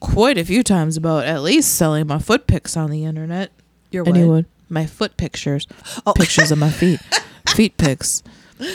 [0.00, 3.50] quite a few times about at least selling my foot pics on the internet.
[3.90, 4.16] Your what?
[4.16, 4.46] Anyone?
[4.70, 5.66] My foot pictures.
[6.06, 6.12] Oh.
[6.14, 7.00] Pictures of my feet.
[7.48, 8.22] feet pics.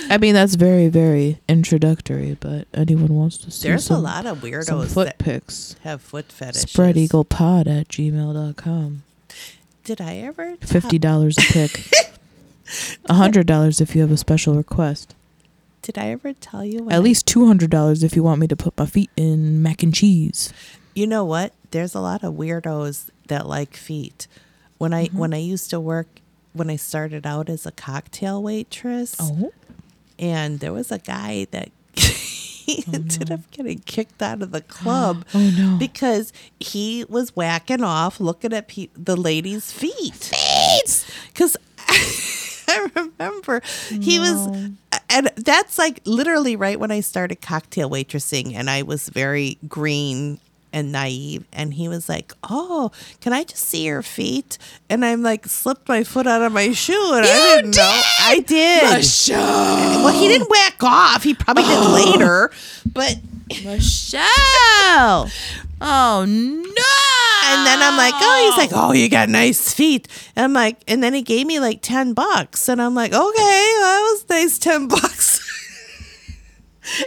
[0.09, 4.25] I mean, that's very, very introductory, but anyone wants to see there's some, a lot
[4.25, 5.75] of weirdos foot that pics.
[5.83, 6.69] have foot fetishes.
[6.69, 9.03] Spread Eagle Pod at gmail.com.
[9.83, 11.89] Did I ever Fifty dollars a pic.
[13.05, 15.13] A hundred dollars if you have a special request.
[15.83, 16.89] Did I ever tell you?
[16.89, 19.61] At I- least two hundred dollars if you want me to put my feet in
[19.61, 20.51] mac and cheese.
[20.95, 21.53] You know what?
[21.71, 24.27] There's a lot of weirdos that like feet.
[24.79, 25.17] When I Mm-hmm.
[25.17, 26.07] when I used to work
[26.53, 29.51] when I started out as a cocktail waitress Oh.
[30.19, 35.25] and there was a guy that he ended up getting kicked out of the club
[35.33, 35.77] Oh no.
[35.77, 40.13] because he was whacking off looking at pe- the ladies' feet.
[40.15, 41.05] Feet!
[41.33, 41.57] Cuz
[42.67, 44.47] I remember he was
[45.09, 50.39] and that's like literally right when I started cocktail waitressing and I was very green
[50.73, 52.91] and naive and he was like, "Oh,
[53.21, 54.57] can I just see your feet?"
[54.89, 58.01] And I'm like slipped my foot out of my shoe and I didn't know.
[58.21, 58.97] I did.
[58.97, 60.03] Michelle.
[60.03, 61.23] Well, he didn't whack off.
[61.23, 62.11] He probably did oh.
[62.11, 62.51] later,
[62.91, 63.19] but
[63.63, 65.29] Michelle.
[65.85, 67.51] Oh no.
[67.51, 70.77] and then I'm like, "Oh, he's like, "Oh, you got nice feet." And I'm like,
[70.87, 74.57] and then he gave me like 10 bucks and I'm like, "Okay, that was nice
[74.59, 75.41] 10 bucks."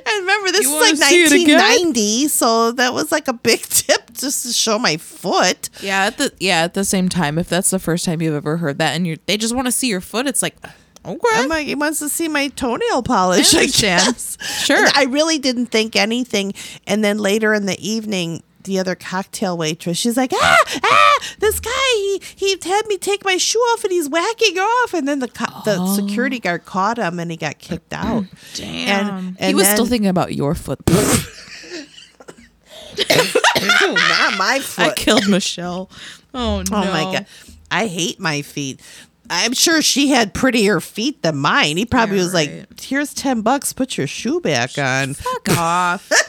[0.06, 1.58] And remember, this You is like see it again?
[1.58, 5.68] 1990, so that was like a big tip just to show my foot.
[5.82, 8.56] Yeah, at the yeah, at the same time, if that's the first time you've ever
[8.56, 10.56] heard that and you they just want to see your foot, it's like
[11.04, 11.18] okay.
[11.34, 13.54] I'm like, he wants to see my toenail polish.
[13.54, 14.38] I, guess.
[14.64, 14.78] Sure.
[14.78, 16.52] And I really didn't think anything.
[16.86, 21.58] And then later in the evening, the other cocktail waitress, she's like, ah, ah, this
[21.60, 24.92] guy, he, he had me take my shoe off and he's whacking off.
[24.94, 25.94] And then the co- the Oh.
[25.96, 28.24] security guard caught him and he got kicked out.
[28.54, 29.08] Damn.
[29.18, 30.80] And- he and was still thinking about your foot.
[30.88, 30.98] Not
[34.38, 34.84] my foot.
[34.84, 34.96] I foot.
[34.96, 35.90] killed Michelle.
[36.34, 36.76] Oh no.
[36.78, 37.26] Oh my god.
[37.70, 38.80] I hate my feet.
[39.28, 41.76] I'm sure she had prettier feet than mine.
[41.76, 42.58] He probably Yeah, was right.
[42.70, 46.10] like, "Here's 10 bucks, put your shoe back on." Fuck off.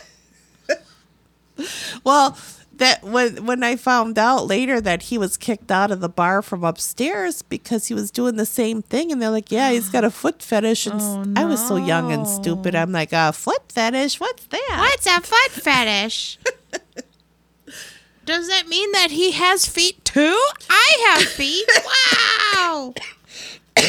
[2.03, 2.38] Well,
[2.76, 6.41] that when when I found out later that he was kicked out of the bar
[6.43, 10.03] from upstairs because he was doing the same thing, and they're like, "Yeah, he's got
[10.03, 12.76] a foot fetish." And Oh, I was so young and stupid.
[12.76, 14.20] I'm like, "A foot fetish?
[14.20, 16.38] What's that?" What's a foot fetish?
[18.26, 20.38] Does that mean that he has feet too?
[20.70, 21.68] I have feet.
[22.53, 22.93] Wow.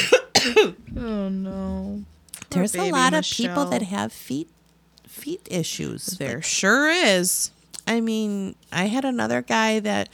[0.96, 2.04] oh no.
[2.48, 4.48] Poor There's a lot of people that have feet
[5.06, 6.06] feet issues.
[6.18, 7.50] There sure is.
[7.88, 10.08] I mean, I had another guy that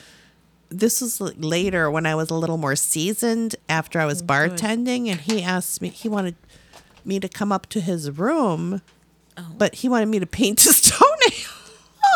[0.71, 5.09] this was later when I was a little more seasoned after I was Oh, bartending,
[5.09, 6.37] and he asked me, he wanted
[7.05, 8.81] me to come up to his room,
[9.59, 11.51] but he wanted me to paint his toenail.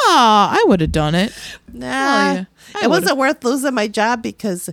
[0.06, 1.32] Ah, I would have done it.
[1.72, 2.44] Nah, yeah.
[2.82, 4.70] It wasn't worth losing my job because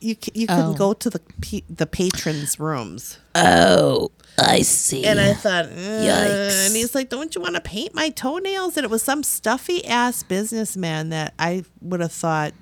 [0.00, 0.74] you you couldn't Oh.
[0.74, 1.20] go to the
[1.70, 3.18] the patrons' rooms.
[3.34, 5.04] Oh, I see.
[5.04, 5.70] And I thought, Yikes.
[5.70, 9.22] Mm, and he's like, "Don't you want to paint my toenails?" And it was some
[9.22, 12.52] stuffy ass businessman that I would have thought.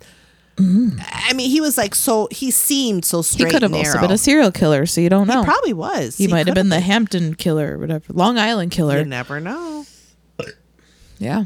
[0.56, 1.04] Mm.
[1.10, 2.28] I mean, he was like so.
[2.30, 3.30] He seemed so strange.
[3.30, 3.52] He straight.
[3.52, 5.40] could have also been a serial killer, so you don't know.
[5.40, 6.16] He probably was.
[6.16, 8.04] He, might have could been the Hampton killer or whatever.
[8.12, 8.98] Long Island killer.
[8.98, 9.84] You never know.
[11.18, 11.44] Yeah.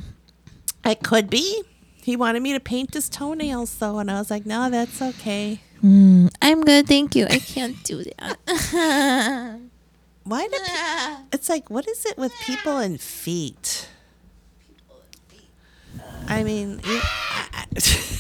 [0.84, 1.62] It could be.
[2.02, 5.60] He wanted me to paint his toenails though, and I was like, "No, that's okay."
[5.82, 7.26] Mm, I'm good, thank you.
[7.26, 9.60] I can't do that.
[10.28, 13.88] Why do pe- it's like what is it with people and feet?
[16.28, 17.80] I mean, you- I- I-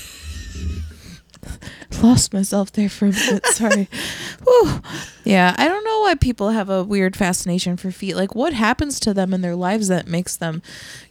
[2.02, 3.44] Lost myself there for a minute.
[3.46, 3.88] Sorry.
[4.46, 4.80] Whew.
[5.24, 8.14] Yeah, I don't know why people have a weird fascination for feet.
[8.14, 10.62] Like, what happens to them in their lives that makes them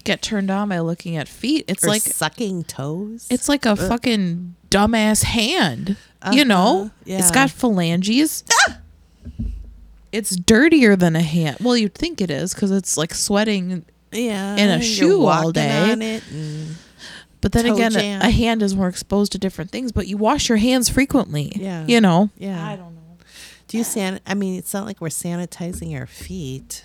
[0.05, 1.65] get turned on by looking at feet?
[1.67, 3.27] It's or like sucking toes.
[3.29, 5.97] it's like a fucking dumbass hand.
[6.31, 7.33] You know, Uh-huh, it's yeah.
[7.33, 8.45] got phalanges.
[10.11, 11.57] It's dirtier than a hand.
[11.61, 13.85] Well, you'd think it is because it's like sweating.
[14.11, 15.91] yeah, in a shoe all day.
[15.91, 16.23] on it
[17.41, 18.21] But then again, a, jam.
[18.21, 19.91] a hand is more exposed to different things.
[19.91, 21.51] But you wash your hands frequently.
[21.55, 21.85] Yeah.
[21.87, 22.29] You know.
[22.37, 22.65] yeah.
[22.65, 23.01] I don't know.
[23.67, 24.19] Do you san?
[24.25, 26.83] I mean, it's not like we're sanitizing our feet.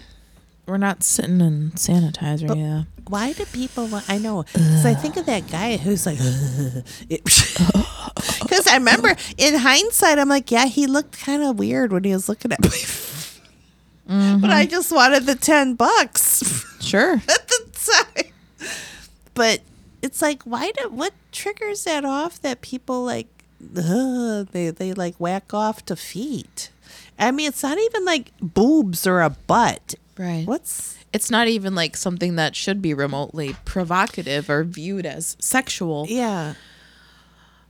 [0.67, 2.57] We're not sitting in sanitizer.
[2.57, 2.83] yeah.
[3.09, 4.09] Why do people want?
[4.09, 4.45] I know.
[4.53, 6.19] Because I think of that guy who's like,
[7.09, 12.13] because I remember in hindsight, I'm like, yeah, he looked kind of weird when he
[12.13, 12.61] was looking at
[14.13, 14.39] me.
[14.41, 14.71] But I mm-hmm.
[14.71, 16.43] just wanted the ten bucks
[16.81, 17.15] Sure.
[17.15, 18.33] at the time.
[19.35, 19.61] But
[20.03, 23.29] it's like, why do what triggers that off that people like?
[23.77, 26.71] Ugh, they they like whack off to feet.
[27.19, 29.95] I mean, it's not even like boobs or a butt.
[30.19, 30.47] Right.
[30.47, 36.07] What's It's not even like something that should be remotely provocative or viewed as sexual.
[36.09, 36.55] yeah?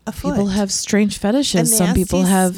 [0.04, 0.32] A foot.
[0.32, 1.76] People have strange fetishes.
[1.76, 2.56] Some people have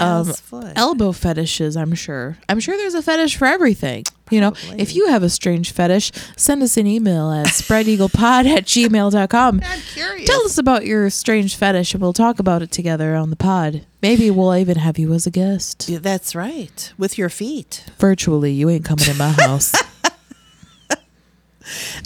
[0.00, 0.32] um,
[0.74, 1.76] elbow fetishes.
[1.76, 2.38] I'm sure.
[2.48, 4.04] I'm sure there's a fetish for everything.
[4.30, 8.64] You know, if you have a strange fetish, send us an email at spreadeaglepod at
[8.64, 9.60] gmail.com.
[9.66, 10.28] I'm curious.
[10.28, 13.84] Tell us about your strange fetish and we'll talk about it together on the pod.
[14.00, 15.88] Maybe we'll even have you as a guest.
[15.90, 16.92] Yeah, that's right.
[16.96, 17.84] With your feet.
[17.98, 19.74] Virtually, you ain't coming in my house.
[20.90, 20.96] I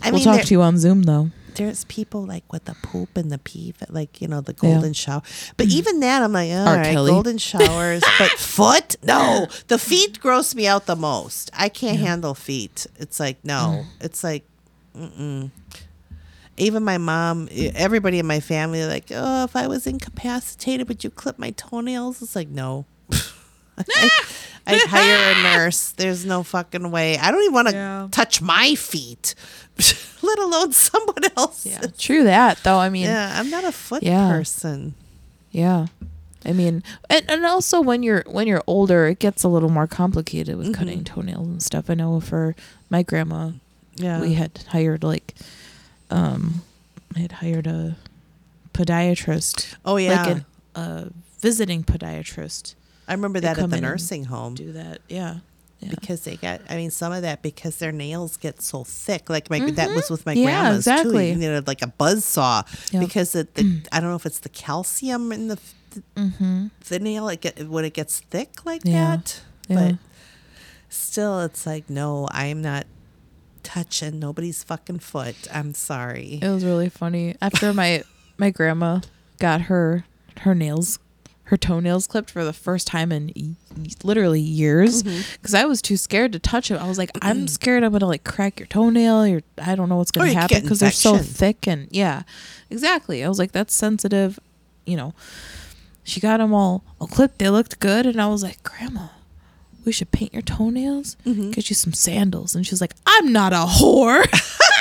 [0.06, 1.30] we'll mean, talk to you on Zoom though.
[1.60, 4.72] There's people like with the poop and the pee, like you know the Yeah.
[4.72, 5.22] golden shower.
[5.56, 5.72] But mm.
[5.72, 7.10] even that, I'm like, all right, Kelly.
[7.10, 8.96] golden showers, but foot?
[9.02, 11.50] No, the feet gross me out the most.
[11.54, 12.86] I can't handle feet.
[12.98, 13.86] It's like no, mm.
[14.00, 14.44] it's like,
[14.96, 15.50] mm-mm.
[16.56, 21.08] Even my mom, everybody in my family, like, oh, if I was incapacitated, would you
[21.10, 22.20] clip my toenails?
[22.20, 22.84] It's like no.
[23.78, 24.10] I,
[24.66, 25.92] I'd hire a nurse.
[25.92, 27.16] There's no fucking way.
[27.16, 28.08] I don't even want to Yeah.
[28.10, 29.34] touch my feet,
[30.30, 31.66] let alone someone else.
[31.66, 32.78] Yeah, true that though.
[32.78, 34.30] I mean, Yeah, I'm not a foot Yeah.
[34.30, 34.94] person.
[35.50, 35.86] Yeah.
[36.44, 39.86] I mean, and, and also when you're when you're older, it gets a little more
[39.86, 41.90] complicated with cutting toenails and stuff.
[41.90, 42.54] I know for
[42.88, 43.50] my grandma,
[43.96, 44.20] Yeah.
[44.22, 45.34] we had hired like,
[46.10, 46.62] um,
[47.14, 47.96] I had hired a
[48.72, 50.22] podiatrist, oh yeah.
[50.22, 51.08] like an, a
[51.40, 52.74] visiting podiatrist,
[53.08, 55.00] I remember that at the nursing home do that.
[55.08, 55.38] Yeah,
[55.80, 55.90] yeah.
[55.90, 56.60] because they got.
[56.70, 59.28] I mean, some of that because their nails get so thick.
[59.28, 61.34] Like my that was with my Yeah, grandma's exactly.
[61.34, 61.40] too.
[61.40, 62.62] You know, like a buzz saw
[62.92, 63.02] Yep.
[63.02, 65.58] because it, the, I don't know if it's the calcium in the
[65.90, 66.66] the, Mm-hmm.
[66.88, 67.28] the nail.
[67.28, 69.16] It get when it gets thick like Yeah.
[69.16, 69.40] that.
[69.68, 69.76] Yeah.
[69.92, 69.94] But
[70.88, 72.86] still, it's like no, I'm not
[73.62, 75.36] touching nobody's fucking foot.
[75.52, 76.38] I'm sorry.
[76.42, 77.36] It was really funny.
[77.42, 78.02] After my
[78.38, 79.00] my grandma
[79.38, 80.04] got her
[80.38, 80.98] her nails
[81.50, 83.56] her toenails clipped for the first time in
[84.04, 85.20] literally years Mm-hmm.
[85.34, 86.76] because I was too scared to touch it.
[86.80, 89.24] I was like, I'm scared I'm gonna like crack your toenail.
[89.24, 92.22] Or I don't know what's gonna happen because they're so thick and yeah,
[92.70, 93.24] exactly.
[93.24, 94.38] I was like, that's sensitive.
[94.86, 95.14] You know,
[96.04, 97.38] she got them all, all clipped.
[97.38, 99.08] They looked good, and I was like, Grandma,
[99.84, 101.16] we should paint your toenails.
[101.26, 101.50] Mm-hmm.
[101.50, 102.54] Get you some sandals.
[102.54, 104.24] And she's like, I'm not a whore.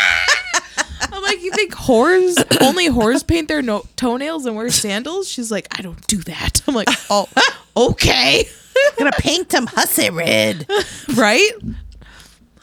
[1.60, 5.28] I'm like, you think whores only whores paint their no- toenails and wear sandals.
[5.30, 6.62] She's like, I don't do that.
[6.68, 7.28] I'm like, oh,
[7.76, 8.45] okay,
[8.76, 10.68] I'm gonna paint them hussy red.
[11.16, 11.51] right?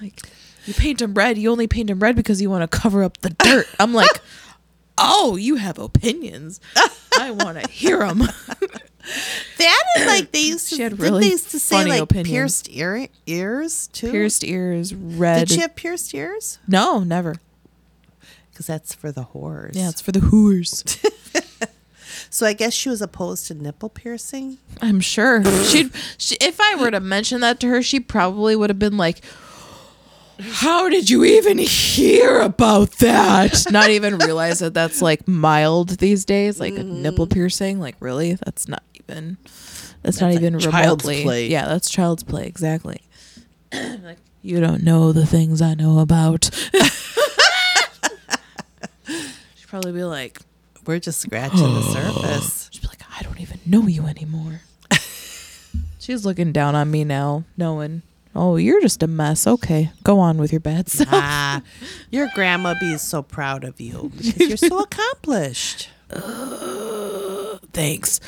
[0.01, 0.21] Like,
[0.67, 1.39] you paint them red.
[1.39, 3.67] You only paint them red because you want to cover up the dirt.
[3.81, 4.21] I'm like,
[4.99, 6.61] oh, you have opinions.
[7.19, 8.23] I want to hear them.
[9.59, 10.75] That is like they used to.
[10.75, 12.29] She had didn't really they used to say funny like opinions.
[12.29, 14.11] pierced ear ears too.
[14.11, 15.47] Pierced ears, red.
[15.47, 16.59] Did she have pierced ears?
[16.67, 17.37] no, never.
[18.57, 19.75] Because that's for the whores.
[19.75, 20.83] Yeah, it's for the whores.
[22.31, 24.59] So I guess she was opposed to nipple piercing.
[24.81, 25.91] I'm sure she'd.
[26.19, 29.23] She, if I were to mention that to her, she probably would have been like,
[30.41, 36.25] "How did you even hear about that?" Not even realize that that's like mild these
[36.25, 37.03] days, like a mm-hmm.
[37.03, 37.79] nipple piercing.
[37.79, 38.35] Like, really?
[38.35, 39.37] That's not even.
[40.03, 41.23] That's, not like even child's remotely.
[41.23, 41.47] play.
[41.49, 42.47] Yeah, that's child's play.
[42.47, 43.03] Exactly.
[43.73, 46.51] like, you don't know the things I know about.
[49.55, 50.41] She'd probably be like,
[50.87, 52.69] We're just scratching the surface.
[52.73, 54.61] She'd be like, I don't even know you anymore.
[55.99, 58.03] She's looking down on me now, knowing,
[58.35, 59.47] oh, you're just a mess.
[59.47, 61.09] Okay, go on with your bad self.
[61.13, 61.63] ah,
[62.11, 65.91] your grandma be so proud of you because you're so accomplished.
[67.73, 68.21] Thanks.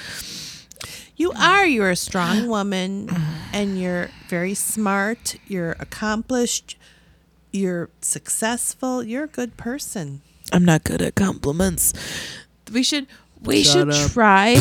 [1.16, 1.66] You are.
[1.66, 3.09] You're a strong woman,
[3.53, 5.37] and you're very smart.
[5.47, 6.76] You're accomplished.
[7.53, 9.03] You're successful.
[9.03, 10.22] You're a good person.
[10.53, 11.92] I'm not good at compliments.
[12.72, 13.07] We should
[13.42, 14.11] we Shut should up.
[14.11, 14.57] try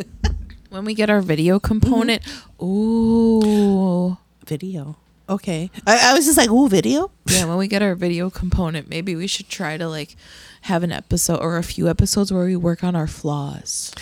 [0.70, 2.22] when we get our video component.
[2.62, 4.16] Ooh.
[4.46, 4.96] Video.
[5.28, 5.70] Okay.
[5.86, 7.10] I, I was just like, ooh, video.
[7.26, 10.16] Yeah, when we get our video component, maybe we should try to like
[10.62, 13.92] have an episode or a few episodes where we work on our flaws.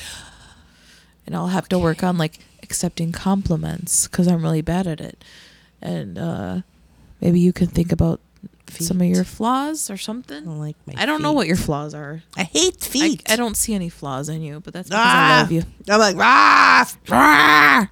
[1.26, 5.22] And I'll have to work on like accepting compliments because I'm really bad at it.
[5.80, 6.60] And uh,
[7.20, 8.20] maybe you can think about
[8.78, 10.44] some of your flaws or I something.
[10.44, 10.94] don't like my.
[10.96, 12.22] I don't know what your flaws are.
[12.36, 13.22] I hate feet.
[13.30, 15.62] I don't see any flaws in you, but that's because Ah, I love you.
[15.88, 17.86] I'm like rah, rah.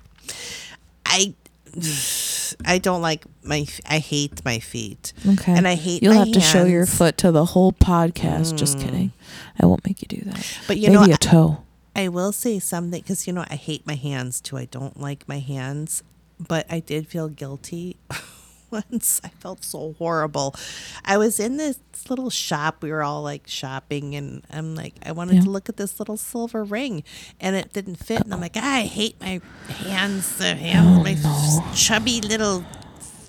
[1.06, 1.34] I
[2.64, 3.66] I don't like my.
[3.86, 5.12] I hate my feet.
[5.26, 5.52] Okay.
[5.52, 6.86] And I hate You'll have to show your.
[6.86, 6.96] Mm.
[6.96, 8.56] foot to the whole podcast.
[8.56, 9.12] Just kidding.
[9.60, 10.58] I won't make you do that.
[10.66, 11.64] But you Maybe know, a toe.
[11.94, 14.56] I will say something because you know I hate my hands too.
[14.56, 16.02] I don't like my hands,
[16.38, 17.96] but I did feel guilty
[18.90, 19.20] once.
[19.24, 20.54] I felt so horrible.
[21.04, 22.82] I was in this little shop.
[22.82, 25.40] We were all like shopping, and I'm like, I wanted Yeah.
[25.42, 27.02] to look at this little silver ring,
[27.40, 28.22] and it didn't fit.
[28.22, 30.36] And I'm like, "Ah, I hate my hands.
[30.38, 32.64] The hands, my chubby little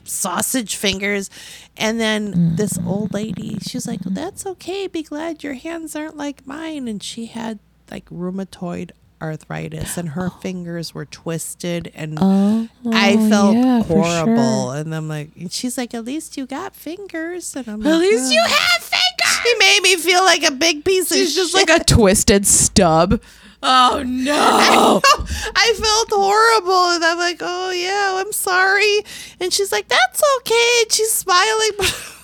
[0.03, 1.29] sausage fingers.
[1.77, 4.87] And then this old lady, she was like, That's okay.
[4.87, 6.87] Be glad your hands aren't like mine.
[6.87, 7.59] And she had
[7.91, 8.91] like rheumatoid
[9.21, 14.71] arthritis and her fingers were twisted and Oh, I felt yeah, horrible.
[14.71, 14.75] sure.
[14.77, 17.55] And I'm like, and she's like, At least you got fingers.
[17.55, 19.39] And I'm At like, at least you have fingers.
[19.43, 21.67] She made me feel like a big piece She's of just shit.
[21.69, 23.21] like a twisted stub.
[23.61, 25.01] Oh no.
[25.55, 29.01] I felt horrible, and I'm like, "Oh yeah, I'm sorry."
[29.41, 31.71] And she's like, "That's okay." And she's smiling.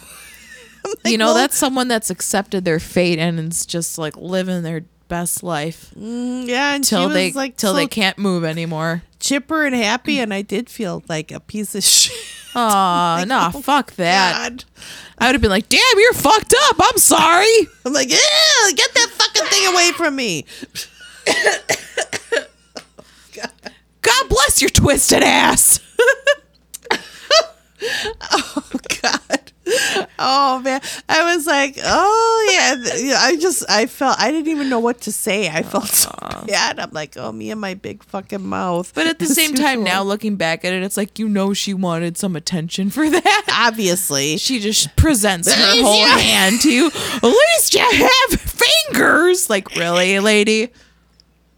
[1.03, 4.61] Like, you know, "Well, that's someone that's accepted their fate and is just like living
[4.61, 9.03] their best life mm, yeah." She they was like till so they can't move anymore.
[9.19, 12.13] chipper and happy, and I did feel like a piece of shit.
[12.55, 14.49] Aw, nah, fuck that.
[14.49, 14.65] God.
[15.17, 16.75] I would have been like, damn, you're fucked up.
[16.79, 17.67] I'm sorry.
[17.85, 20.45] I'm like, "Yeah, get that fucking thing away from me."
[24.01, 25.79] God bless your twisted ass.
[28.31, 28.63] Oh.
[30.19, 30.81] Oh man.
[31.09, 33.17] I was like, oh yeah.
[33.19, 35.49] I just I felt I didn't even know what to say.
[35.49, 36.11] I felt so
[36.47, 36.79] bad.
[36.79, 38.93] I'm like, oh me and my big fucking mouth.
[38.93, 41.73] But at the same time, now looking back at it, it's like you know she
[41.73, 43.45] wanted some attention for that.
[43.51, 44.37] obviously.
[44.37, 46.87] She just presents her whole hand to you.
[46.87, 49.49] At least you have fingers.
[49.49, 50.69] Like, really, lady?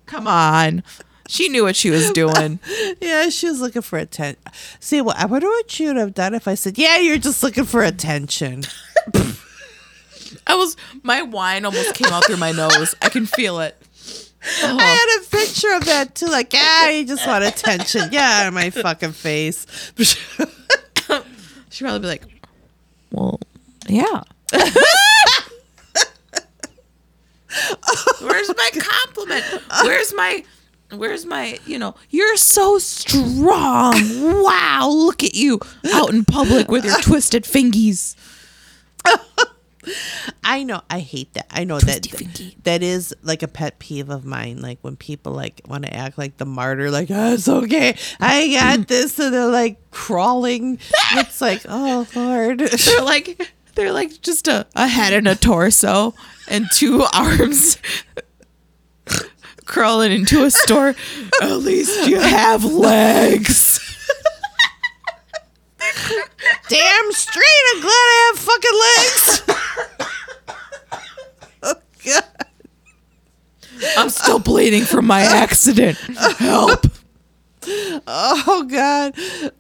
[0.06, 0.84] Come on.
[1.28, 2.60] She knew what she was doing.
[3.02, 4.42] Yeah, she was looking for attention.
[4.80, 7.44] See, well, I wonder what she would have done if I said, "Yeah, you're just
[7.44, 8.64] looking for attention."
[10.48, 12.96] I was my wine almost came out through my nose.
[13.02, 13.76] I can feel it.
[14.44, 14.78] I oh.
[14.78, 16.28] had a picture of that too.
[16.28, 18.04] Like, yeah, you just want attention.
[18.12, 19.66] Yeah, my fucking face.
[19.98, 22.24] She'd probably be like,
[23.12, 23.40] "Well,
[23.90, 24.24] yeah."
[28.22, 29.44] Where's my compliment?
[29.84, 30.44] Where's my
[30.92, 33.94] Where's my, you know, you're so strong.
[34.44, 35.60] Wow, look at you
[35.94, 38.16] out in public with your twisted fingies.
[40.44, 40.82] I know.
[40.90, 41.48] I hate that.
[41.50, 42.58] I know Twisty that fingy.
[42.64, 44.62] that is like a pet peeve of mine.
[44.62, 48.52] Like when people like want to act like the martyr, like oh, it's okay, I
[48.54, 50.80] got this, and they're like crawling.
[51.14, 52.60] It's like, oh Lord.
[52.60, 56.14] They're like They're like just a, a head and a torso
[56.50, 57.78] and two arms
[59.68, 60.96] crawling into a store.
[61.42, 63.84] At least you have legs.
[66.70, 69.42] Damn straight, I'm glad I have fucking legs.
[71.64, 72.24] oh god.
[73.98, 75.98] I'm still bleeding from my accident.
[76.38, 76.88] Help.
[78.08, 79.14] Oh god.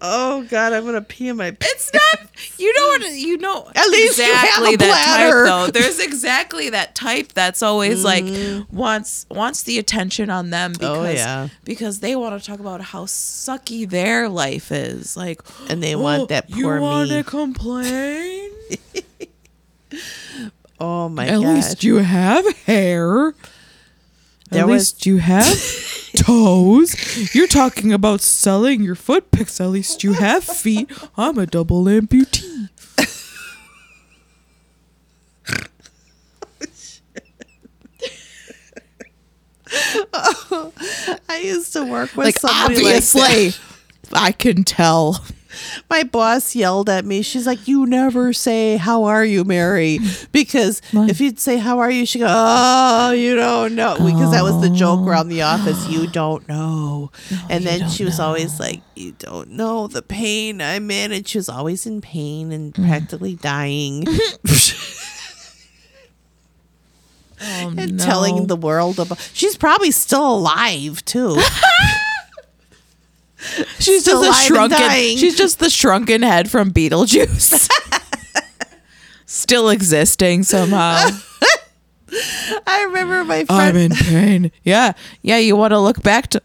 [0.02, 1.66] oh god, I'm gonna pee in my pants.
[1.76, 2.30] It's not.
[2.58, 3.02] You know what?
[3.14, 5.46] You know At least you have exactly a that bladder.
[5.46, 5.80] type though.
[5.80, 8.26] There's exactly that type that's always like
[8.72, 11.06] wants wants the attention on them because Mm-hmm.
[11.06, 11.48] Oh, yeah.
[11.64, 15.16] because they want to talk about how sucky their life is.
[15.18, 18.52] Like And they want that you poor want to complain?
[20.80, 21.34] Oh my god.
[21.36, 21.54] At god.
[21.56, 23.34] least you have hair.
[24.58, 25.46] At was- least you have
[26.16, 27.34] toes.
[27.36, 29.60] You're talking about selling your foot pics.
[29.62, 30.90] At least you have feet.
[31.18, 32.70] I'm a double amputee.
[40.14, 40.72] Oh,
[41.30, 43.56] I used to work with Like somebody obviously, like.
[44.14, 45.24] I can tell.
[45.90, 47.22] My boss yelled at me.
[47.22, 50.00] She's like, "You never say how are you, Mary?"
[50.32, 51.10] Because What?
[51.10, 54.62] if you'd say how are you, she go, "Oh, you don't know." Because that was
[54.62, 55.88] the joke around the office.
[55.90, 57.12] You don't know.
[57.50, 61.38] and then she was always like, "You don't know the pain I'm in," and she
[61.38, 62.88] was always in pain and Mm.
[62.88, 64.06] practically dying.
[64.08, 64.30] Oh,
[67.78, 69.20] and telling the world about.
[69.34, 71.38] She's probably still alive too.
[73.80, 74.90] she's still just a shrunken.
[75.18, 77.70] She's just the shrunken head from Beetlejuice.
[79.26, 81.10] Still existing somehow.
[82.68, 83.78] I remember my I'm friend.
[83.78, 84.52] in pain.
[84.64, 84.94] Yeah,
[85.24, 85.38] yeah.
[85.38, 86.42] You want to look back to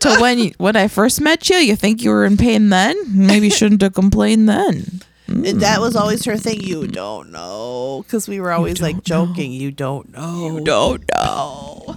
[0.00, 1.56] to when you, when I first met you.
[1.56, 2.96] You think you were in pain then?
[3.08, 5.02] Maybe you shouldn't have complained then.
[5.28, 6.00] that was hmm.
[6.00, 6.62] always her thing.
[6.62, 9.34] You don't know, because we were always like don't know.
[9.34, 9.52] joking.
[9.52, 10.58] You don't know.
[10.58, 11.96] You Don't know.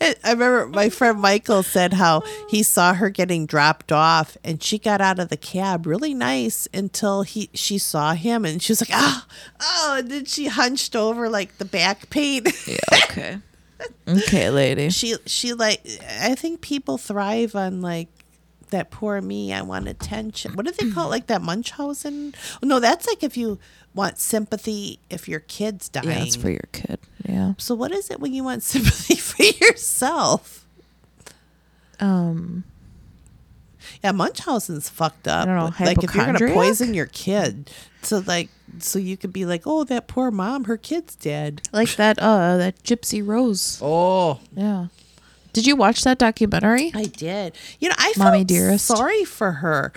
[0.00, 4.78] I remember my friend Michael said how he saw her getting dropped off, and she
[4.78, 8.80] got out of the cab really nice until he she saw him, and she was
[8.80, 9.24] like, Oh,
[9.60, 12.44] oh!" And then she hunched over like the back pain.
[12.66, 12.76] Yeah.
[13.04, 13.38] Okay.
[14.06, 14.90] Okay, lady.
[14.90, 15.80] she she like
[16.20, 18.08] I think people thrive on like
[18.70, 19.52] that poor me.
[19.52, 20.54] I want attention.
[20.54, 21.10] What do they call it?
[21.10, 22.34] Like that Munchausen?
[22.62, 23.58] No, that's like if you
[23.94, 26.08] want sympathy if your kid's dying.
[26.08, 26.98] Yeah, it's for your kid.
[27.26, 27.54] Yeah.
[27.58, 30.66] so what is it when you want sympathy for yourself?
[31.98, 32.64] Um.
[34.04, 35.42] Yeah, Munchausen's fucked up.
[35.42, 37.70] I don't know, Like if you're gonna poison your kid,
[38.02, 38.48] so like
[38.78, 41.62] so you could be like, oh, that poor mom, her kid's dead.
[41.72, 42.18] Like that.
[42.18, 42.56] Uh.
[42.56, 43.78] That Gypsy Rose.
[43.82, 44.86] Oh, Yeah.
[45.52, 46.92] Did you watch that documentary?
[46.94, 47.56] I did.
[47.80, 48.86] You know, I Mommy felt dearest.
[48.86, 49.92] sorry for her.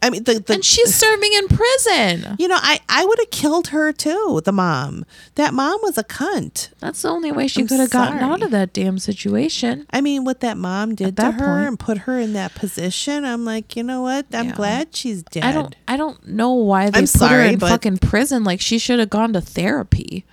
[0.00, 2.36] I mean, the, the and she's serving in prison.
[2.38, 5.04] You know, I, I would have killed her too, the mom.
[5.34, 6.68] That mom was a cunt.
[6.78, 9.86] That's the only way she could have gotten out of that damn situation.
[9.90, 13.24] I mean, what that mom did to her point- and put her in that position,
[13.24, 14.26] I'm like, you know what?
[14.32, 14.54] I'm Yeah.
[14.54, 15.42] glad she's dead.
[15.42, 15.74] I don't.
[15.88, 18.44] I don't know why they I'm put her in fucking prison.
[18.44, 20.24] Like she should have gone to therapy.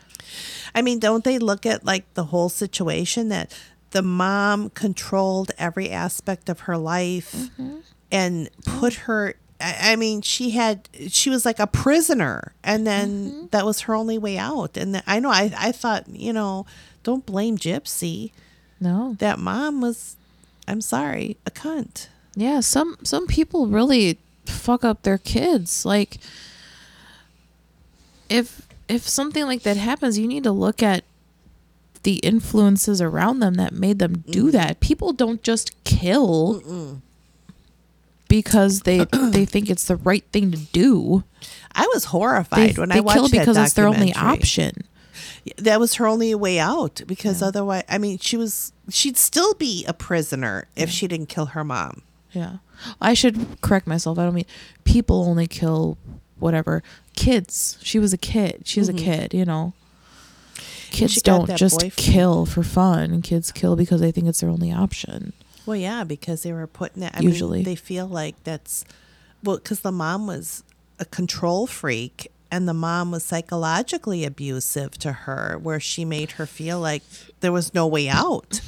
[0.76, 3.52] I mean, don't they look at like the whole situation that
[3.92, 7.78] the mom controlled every aspect of her life Mm-hmm.
[8.12, 9.36] and put her.
[9.62, 13.46] I mean, she had she was like a prisoner, and then Mm-hmm.
[13.52, 14.76] that was her only way out.
[14.78, 16.66] And I know I I thought you know,
[17.04, 18.32] don't blame Gypsy.
[18.82, 19.16] No.
[19.20, 20.18] That mom was,
[20.68, 22.10] I'm sorry, a cunt.
[22.36, 22.60] Yeah.
[22.60, 25.86] Some some people really fuck up their kids.
[25.86, 26.18] Like
[28.30, 31.04] if if something like that happens, you need to look at
[32.06, 34.52] the influences around them that made them do mm-hmm.
[34.52, 34.80] that.
[34.80, 36.62] People don't just kill
[38.30, 41.24] because they they think it's the right thing to do.
[41.74, 44.40] I was They, horrified when they I watched kill that because it's their only documentary.
[44.40, 44.84] option.
[45.58, 49.84] That was her only way out because otherwise, I mean, she was she'd still be
[49.88, 52.04] a prisoner if she didn't kill her mom.
[52.32, 52.58] Yeah.
[53.02, 54.20] I should correct myself.
[54.20, 54.46] I don't mean
[54.84, 55.98] people only kill
[56.38, 56.84] whatever.
[57.16, 57.80] Kids.
[57.82, 58.64] She was a kid.
[58.66, 59.06] She was a mm-hmm.
[59.06, 59.74] kid, you know.
[60.92, 61.96] Kids don't just boyfriend.
[61.96, 63.22] kill for fun.
[63.22, 65.34] Kids kill because they think it's their only option.
[65.66, 67.16] Well, yeah, because they were putting that.
[67.18, 67.60] I Usually.
[67.60, 68.86] mean, they feel like that's
[69.44, 70.64] well, because the mom was
[71.00, 76.46] a control freak, and the mom was psychologically abusive to her, where she made her
[76.46, 77.04] feel like
[77.42, 78.62] there was no way out.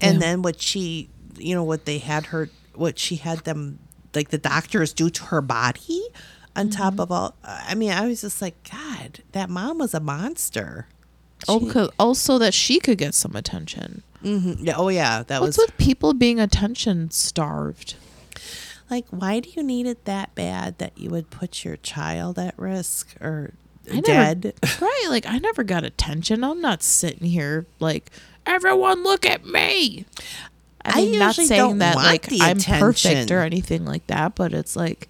[0.00, 0.18] And Yeah.
[0.20, 3.78] then what she, you know, what they had her, what she had them,
[4.14, 6.02] like the doctors do to her body,
[6.56, 6.76] on Mm-hmm.
[6.82, 7.34] top of all.
[7.44, 10.86] I mean, I was just like, God, that mom was a monster.
[11.46, 14.02] Oh, 'cause- also that she could get some attention.
[14.22, 17.94] hmm Yeah, oh yeah, that What's was with people being attention starved?
[18.90, 22.54] like why do you need it that bad that you would put your child at
[22.58, 23.52] risk or
[23.90, 24.54] I never- dead?
[24.80, 25.06] right?
[25.08, 26.42] Like I never got attention.
[26.42, 28.10] I'm not sitting here like
[28.46, 30.06] everyone look at me.
[30.84, 34.06] I I mean, not saying don't that want like the I'm perfect or anything like
[34.06, 35.08] that, but it's like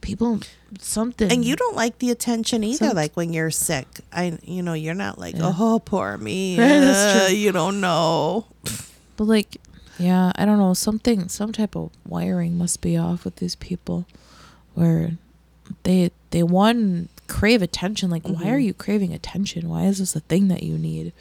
[0.00, 0.40] people
[0.78, 4.72] something and you don't like the attention either like when you're sick i you know
[4.72, 8.46] you're not like oh poor me uh, you don't know
[9.16, 9.56] But like,
[9.98, 10.72] yeah, I don't know.
[10.72, 14.06] Something, some type of wiring must be off with these people,
[14.72, 15.18] where
[15.82, 18.08] they they one crave attention.
[18.08, 18.64] Like, why are Mhm.
[18.64, 19.68] you craving attention?
[19.68, 21.12] Why is this a thing that you need?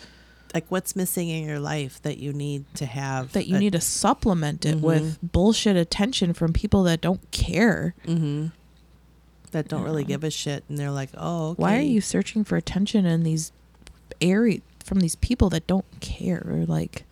[0.55, 3.79] like what's missing in your life that you need to have That you need to
[3.81, 4.81] supplement it Mhm.
[4.81, 7.93] with bullshit attention from people that don't care.
[8.05, 8.47] hmm
[9.51, 11.61] that don't really give a shit and they're like oh okay.
[11.61, 13.51] Why are you searching for attention in these
[14.21, 16.43] area from these people that don't care?
[16.47, 17.03] Or like,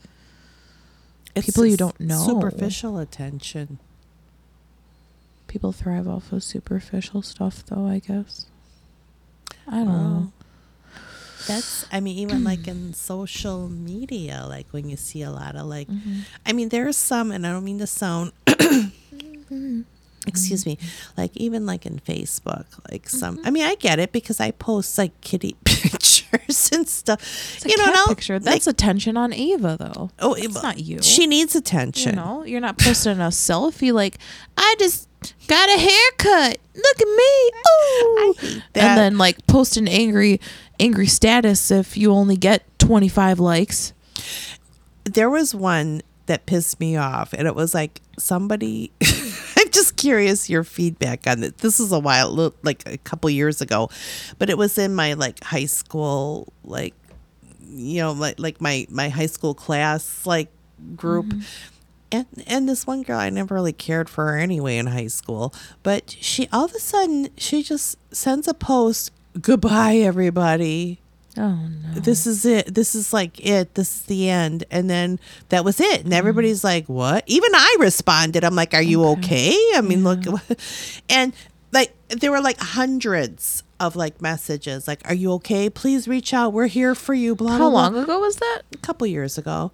[1.35, 2.23] It's people you don't know.
[2.25, 3.79] superficial attention
[5.47, 7.87] people thrive off of superficial stuff, though.
[7.87, 8.47] I guess.
[9.65, 10.31] I don't know.
[11.47, 15.65] that's i mean even like in social media like when you see a lot of
[15.67, 16.21] like Mhm.
[16.45, 18.31] I mean, there's some, and I don't mean to sound,
[20.27, 20.77] excuse me,
[21.17, 23.37] like even like in Facebook, like some.
[23.37, 23.47] Mm-hmm.
[23.47, 27.19] I mean, I get it because I post like kitty pictures and stuff.
[27.21, 28.39] It's you know, picture.
[28.39, 30.09] That's like, attention on Ava, though.
[30.19, 31.01] oh, It's not you.
[31.01, 32.15] She needs you attention.
[32.15, 34.17] know, you're not posting a selfie like,
[34.57, 35.07] I just
[35.47, 36.57] got a haircut.
[36.75, 37.51] Look at me.
[37.65, 38.35] Oh,
[38.75, 40.39] and then like post an angry,
[40.79, 43.93] angry status if you only get 25 likes.
[45.05, 48.91] there was one that pissed me off, and it was like somebody.
[49.77, 51.59] Just curious your feedback on it.
[51.59, 53.91] This is a while, like a couple years ago,
[54.39, 56.95] but it was in my like high school, like
[57.69, 60.49] you know, like like my my high school class like
[60.95, 61.27] group.
[61.27, 61.41] Mm-hmm.
[62.09, 65.53] And, and this one girl, I never really cared for her anyway in high school.
[65.83, 71.01] But she, all of a sudden, she just sends a post, goodbye, everybody
[71.37, 71.99] Oh no.
[71.99, 72.73] this is it.
[72.73, 73.75] This is like it.
[73.75, 74.63] This is the end.
[74.71, 75.19] And then
[75.49, 76.03] that was it.
[76.03, 76.17] And mm.
[76.17, 77.23] everybody's like, what?
[77.27, 78.43] Even I responded.
[78.43, 79.55] I'm like, are you okay?
[79.75, 80.19] I mean, look.
[81.09, 81.33] And
[81.71, 85.69] like, there were like hundreds of like messages like, are you okay?
[85.69, 86.53] Please reach out.
[86.53, 87.35] We're here for you.
[87.35, 87.81] Blah, How blah, blah.
[87.81, 88.61] long ago was that?
[88.73, 89.71] A couple years ago.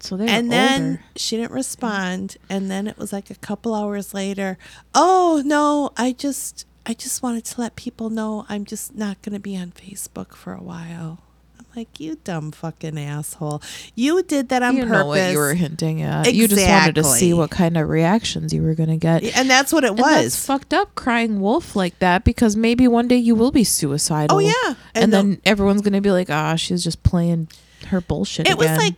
[0.00, 1.02] So they and then older.
[1.16, 2.36] she didn't respond.
[2.50, 4.58] And then it was like a couple hours later.
[4.94, 6.66] Oh, no, I just.
[6.86, 10.34] I just wanted to let people know I'm just not going to be on Facebook
[10.34, 11.20] for a while.
[11.58, 13.62] I'm like, you dumb fucking asshole.
[13.94, 14.92] You did that on you purpose.
[14.98, 16.32] know what you were hinting at.
[16.34, 19.22] You just wanted to see what kind of reactions you were gonna get.
[19.36, 20.36] and that's what it And was.
[20.44, 24.36] fucked up crying wolf like that because maybe one day you will be suicidal.
[24.36, 24.52] Oh, yeah.
[24.94, 27.48] And, And the- then everyone's gonna be like, ah, she's just playing
[27.88, 28.46] her bullshit.
[28.48, 28.94] it was like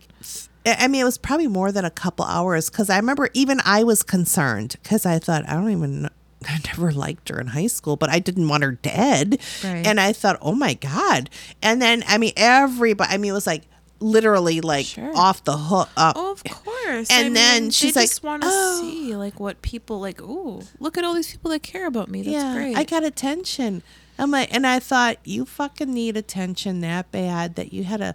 [0.67, 3.61] I I mean, it was probably more than a couple hours because I remember even
[3.65, 6.09] I was concerned because I thought I don't even.
[6.49, 9.39] I never liked her in high school, but I didn't want her dead.
[9.65, 9.87] Right.
[9.87, 11.31] And I thought, oh my god!
[11.63, 13.13] And then I mean, everybody.
[13.13, 13.65] I mean, it was like
[13.99, 15.11] literally like Sure.
[15.17, 15.89] off the hook.
[15.97, 17.09] Uh, Oh, of course.
[17.11, 20.21] And I then mean, she's like, just want to "Oh." see like what people like.
[20.23, 22.23] Ooh, look at all these people that care about me.
[22.23, 22.77] That's yeah, great.
[22.77, 23.83] I got attention.
[24.19, 28.15] I'm like, and I thought you fucking need attention that bad that you had a.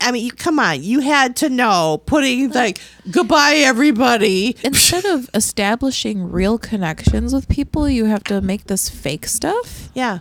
[0.00, 2.80] I mean, you come on, you had to know putting like
[3.10, 4.56] goodbye everybody.
[4.64, 9.88] Instead of establishing real connections with people, you have to make this fake stuff.
[9.94, 10.20] Yeah.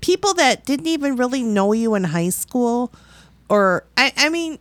[0.00, 2.92] People that didn't even really know you in high school
[3.48, 4.58] or I, I mean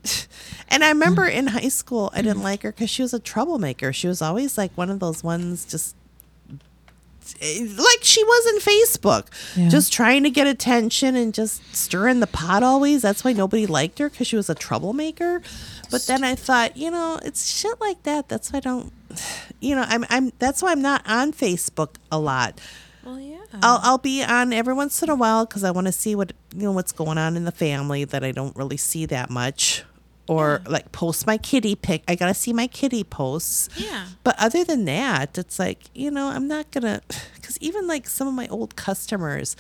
[0.70, 1.34] and I remember mm.
[1.34, 3.93] in high school I didn't like her cuz she was a troublemaker.
[3.93, 5.95] She was always like one of those ones just
[7.41, 9.69] Eh, like she was in Facebook, Yeah.
[9.69, 13.01] just trying to get attention and just stirring the pot always.
[13.01, 15.41] That's why nobody liked her because she was a troublemaker.
[15.91, 18.30] But then I thought, you know, it's shit like that.
[18.30, 18.91] That's why I don't,
[19.59, 20.32] you know, I'm, I'm.
[20.39, 22.59] That's why I'm not on Facebook a lot.
[23.03, 23.38] Well, yeah.
[23.63, 26.34] I'll I'll be on every once in a while because I want to see what
[26.55, 29.84] you know what's going on in the family that I don't really see that much,
[30.30, 32.03] or like post my kitty pic.
[32.07, 33.67] I gotta see my kitty posts.
[33.75, 34.05] Yeah.
[34.23, 37.01] But other than that, it's like you know I'm not gonna
[37.36, 39.55] because even like some of my old customers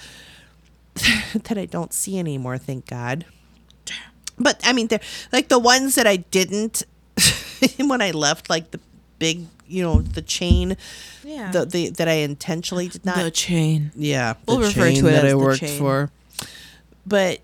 [1.33, 3.25] that I don't see anymore, thank God.
[4.37, 5.01] But I mean, they're
[5.33, 6.83] like the ones that I didn't
[7.77, 8.79] when I left, like the
[9.17, 10.77] big, you know, the chain,
[11.25, 11.51] Yeah.
[11.51, 13.91] the, the that I intentionally did not the chain.
[13.95, 15.77] yeah, We'll the refer chain to it that as I worked chain.
[15.79, 16.11] for.
[17.05, 17.39] But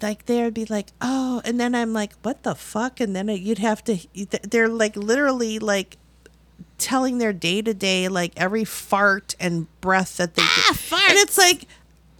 [0.00, 3.00] like they would be like, oh, and then I'm like, what the fuck?
[3.00, 3.98] And then you'd have to.
[4.42, 5.96] They're like literally like
[6.78, 10.42] telling their day to day, like every fart and breath that they.
[10.42, 11.02] Ah, fart.
[11.10, 11.66] And it's like,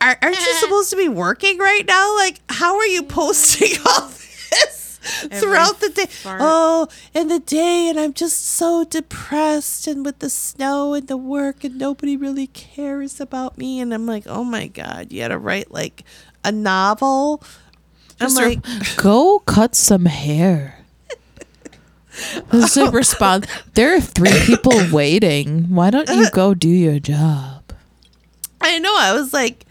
[0.00, 2.16] are, aren't you supposed to be working right now?
[2.16, 4.79] Like, how are you posting all this?
[5.10, 6.06] Throughout the day.
[6.06, 6.40] fart.
[6.42, 11.16] Oh, and the day, and I'm just so depressed, and with the snow and the
[11.16, 13.80] work, and nobody really cares about me.
[13.80, 16.04] And I'm like, oh my god, you had to write like
[16.44, 17.42] a novel.
[18.20, 18.60] I'm like,
[18.96, 20.76] go cut some hair.
[22.50, 23.46] This is respond.
[23.74, 25.74] There are three people waiting.
[25.74, 27.72] Why don't you go do your job?
[28.60, 28.94] I know.
[28.96, 29.64] I was like,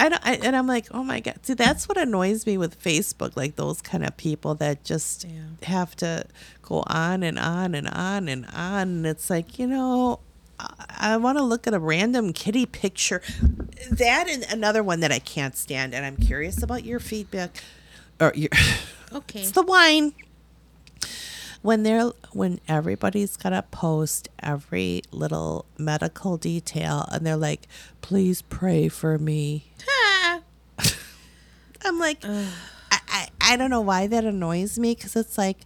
[0.00, 1.38] I don't, I, and I'm like, oh my god.
[1.42, 3.36] See, that's what annoys me with Facebook.
[3.36, 5.42] Like those kind of people that just Yeah.
[5.64, 6.24] have to
[6.62, 8.88] go on and on and on and on.
[8.88, 10.20] And it's like, you know,
[10.58, 13.22] I, I want to look at a random kitty picture.
[13.90, 15.94] That and another one that I can't stand.
[15.94, 17.62] And I'm curious about your feedback.
[18.20, 18.50] Or your,
[19.12, 19.40] Okay.
[19.40, 20.14] it's the wine.
[21.62, 27.68] When they're when everybody's gotta post every little medical detail and they're like,
[28.00, 29.72] please pray for me.
[31.82, 32.48] I'm like, I,
[32.90, 35.58] I, I don't know why that annoys me because it's like,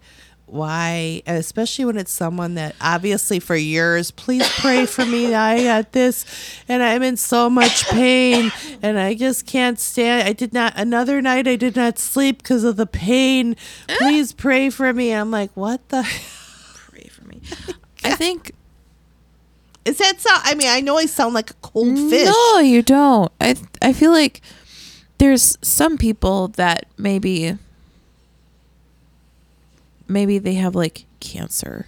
[0.55, 5.35] why, especially when it's someone that obviously for years, please pray for me.
[5.35, 6.25] I got this
[6.69, 10.29] and I'm in so much pain and I just can't stand.
[10.29, 13.57] I did not, another night I did not sleep because of the pain.
[13.99, 15.11] Please pray for me.
[15.13, 16.03] I'm like, what the?
[16.91, 17.41] Pray for me.
[18.05, 18.53] I think
[19.85, 20.31] Is that so?
[20.33, 22.29] I mean, I know I sound like a cold fish.
[22.29, 23.33] No, you don't.
[23.41, 24.41] I I feel like
[25.19, 27.59] there's some people that maybe
[30.09, 31.87] maybe they have like cancer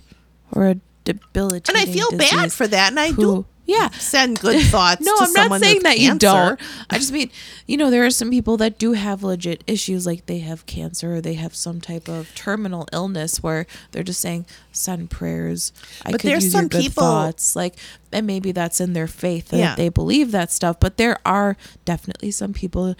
[0.52, 2.90] or a debilitating And I feel bad for that.
[2.90, 3.90] And I who- do yeah.
[3.90, 5.02] send good thoughts.
[5.04, 6.58] No, I'm not saying that you don't.
[6.88, 7.30] I just mean,
[7.66, 11.16] you know, there are some people that do have legit issues, like they have cancer
[11.16, 15.72] or they have some type of terminal illness where they're just saying, "Send prayers."
[16.04, 17.74] I But could there's use some your good people- thoughts, like,
[18.12, 19.74] and maybe that's in their faith that Yeah.
[19.74, 20.78] they believe that stuff.
[20.78, 22.94] But there are definitely some people,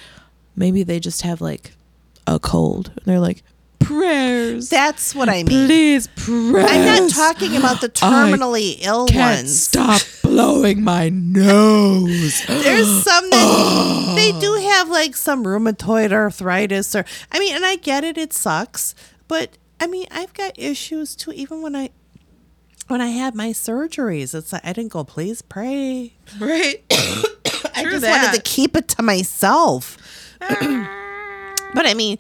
[0.57, 1.75] maybe they just have like
[2.27, 3.45] a cold, and they're like,
[3.79, 5.67] "Prayers, That's what I mean.
[5.67, 9.61] please, prayers." I'm not talking about the terminally ill Can't ones.
[9.61, 12.45] stop blowing my nose.
[12.49, 17.77] There's some that they do have like some rheumatoid arthritis or I mean, and I
[17.77, 18.95] get it, it sucks,
[19.29, 21.33] but I mean, I've got issues too.
[21.33, 21.91] Even when I
[22.89, 26.15] when I had my surgeries, it's like I didn't go, please pray.
[26.39, 26.83] Right.
[27.75, 28.25] I just that.
[28.25, 29.99] wanted to keep it to myself.
[30.41, 32.19] but I mean,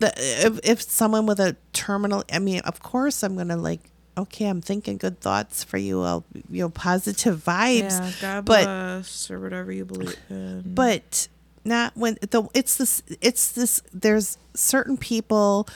[0.00, 3.80] the, if, if someone with a terminal, I mean, of course, I'm gonna like,
[4.16, 6.02] okay, I'm thinking good thoughts for you.
[6.02, 7.98] I'll, you know, positive vibes.
[8.00, 10.62] Yeah, God but bless or whatever you believe in.
[10.74, 11.28] but
[11.64, 15.68] not when the it's this it's this there's certain people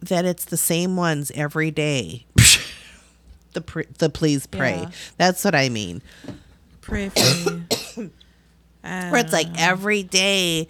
[0.00, 2.24] that it's the same ones every day
[3.54, 4.90] the pr- the please pray Yeah.
[5.16, 6.02] that's what i mean
[6.82, 7.50] pray for
[7.96, 8.10] me.
[8.82, 10.68] where it's like uh, every day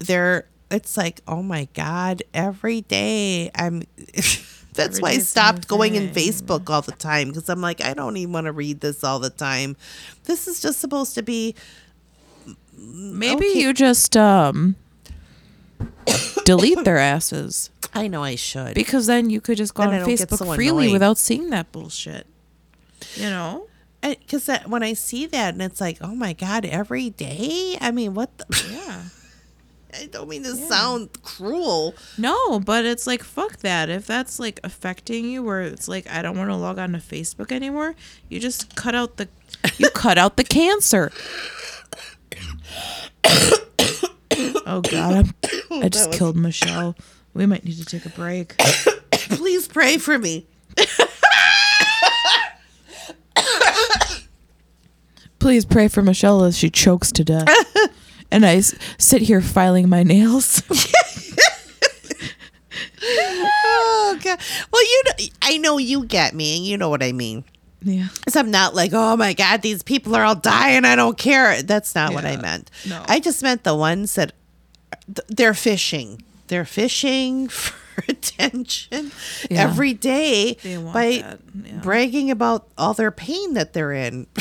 [0.00, 3.82] they're it's like oh my god every day i'm
[4.74, 7.48] that's Every why i day's a new stopped going in facebook all the time because
[7.48, 9.76] i'm like i don't even want to read this all the time
[10.24, 11.54] this is just supposed to be
[12.76, 13.60] maybe okay.
[13.60, 14.76] you just um
[16.44, 20.08] delete their asses i know i should because then you could just go Then on
[20.08, 20.92] Facebook so freely annoyed.
[20.92, 22.26] without seeing that bullshit.
[23.14, 23.68] You know?
[24.02, 27.76] because that when I see that and it's like, oh my god, every day.
[27.80, 28.46] I mean, what the?
[28.70, 29.02] Yeah.
[29.94, 31.94] I don't mean to sound cruel.
[32.18, 33.88] No, but it's like fuck that.
[33.88, 36.98] If that's like affecting you where it's like I don't want to log on to
[36.98, 37.94] Facebook anymore,
[38.28, 39.28] you just cut out the
[39.78, 41.10] you cut out the cancer.
[44.66, 45.34] oh god, I'm,
[45.82, 46.94] I just killed Michelle.
[47.34, 48.56] We might need to take a break.
[49.10, 50.46] Please pray for me.
[55.38, 57.48] Please pray for Michelle as she chokes to death.
[58.30, 60.62] and I s- sit here filing my nails.
[63.00, 64.38] Oh god.
[64.72, 65.12] Well, you know,
[65.42, 67.44] I know you get me, and you know what I mean.
[67.82, 68.08] yeah.
[68.28, 70.84] So I'm not like, oh my god, these people are all dying.
[70.84, 71.62] I don't care.
[71.62, 72.70] That's not what I meant.
[72.88, 73.02] No.
[73.06, 74.32] I just meant the ones that
[75.06, 76.22] th- they're fishing.
[76.48, 77.74] They're fishing for
[78.08, 79.12] attention
[79.50, 79.62] Yeah.
[79.62, 80.56] every day
[80.92, 81.36] by yeah.
[81.82, 84.26] bragging about all their pain that they're in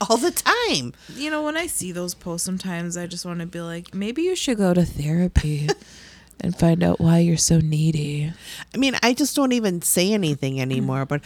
[0.00, 0.92] all the time.
[1.14, 4.22] You know, when I see those posts sometimes I just want to be like, maybe
[4.22, 5.68] you should go to therapy
[6.40, 8.32] and find out why you're so needy.
[8.74, 11.22] I mean, I just don't even say anything anymore, but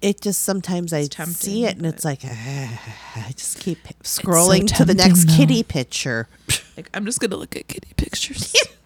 [0.00, 2.80] it just sometimes I see it and it's like ah,
[3.16, 5.36] I just keep scrolling to the next though.
[5.36, 6.28] kitty picture.
[6.76, 8.54] Like I'm just gonna look at kitty pictures.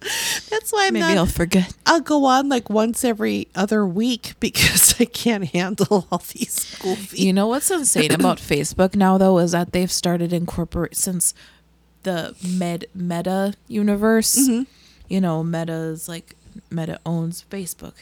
[0.48, 1.16] That's why I'm Maybe not.
[1.16, 1.74] I'll forget.
[1.84, 7.22] I'll go on like once every other week because I can't handle all these goofy.
[7.22, 11.34] You know what's insane about Facebook now though is that they've started incorporate since
[12.04, 14.36] the med meta universe.
[14.38, 14.62] Mm-hmm.
[15.08, 16.34] You know, Meta's like
[16.70, 17.94] Meta owns Facebook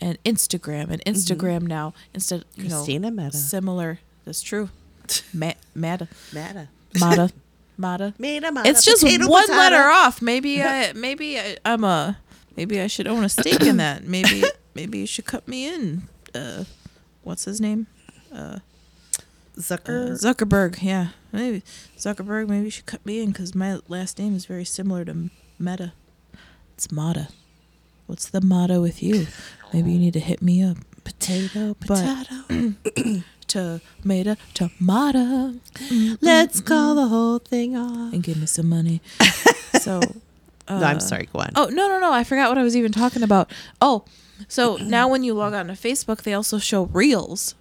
[0.00, 3.36] and Instagram, and Instagram now instead you know Christina Meta.
[3.36, 4.00] similar.
[4.24, 4.70] That's true.
[5.34, 6.68] Ma- Meta, Meta.
[7.80, 8.14] Mata, Mata.
[8.18, 8.68] Meta, Mata.
[8.68, 9.58] It's just potato, one potato.
[9.58, 10.20] letter off.
[10.22, 12.18] Maybe I maybe I, I'm a
[12.56, 14.04] maybe I should own a stake in that.
[14.04, 14.42] Maybe
[14.74, 16.02] maybe you should cut me in.
[16.34, 16.64] Uh,
[17.22, 17.86] what's his name?
[18.32, 18.58] Uh,
[19.58, 20.12] Zucker.
[20.12, 20.82] Zuckerberg.
[20.82, 21.62] Yeah, maybe
[21.98, 22.48] Zuckerberg.
[22.48, 25.92] Maybe you should cut me in because my last name is very similar to Meta.
[26.74, 27.28] It's Mata.
[28.06, 29.26] What's the motto with you?
[29.72, 30.78] Maybe you need to hit me up.
[31.04, 32.26] potato, But-
[33.50, 33.80] potato.
[34.02, 35.18] Tomato, tomato.
[35.18, 36.68] Mm-hmm, Let's mm-hmm.
[36.68, 38.12] call the whole thing off.
[38.12, 39.00] and give me some money.
[39.80, 40.00] so,
[40.68, 41.28] uh, no, I'm uh, sorry.
[41.32, 41.50] Go on.
[41.56, 42.12] Oh no, no, no!
[42.12, 43.50] I forgot what I was even talking about.
[43.80, 44.04] Oh,
[44.48, 47.54] so now when you log on to Facebook, they also show reels.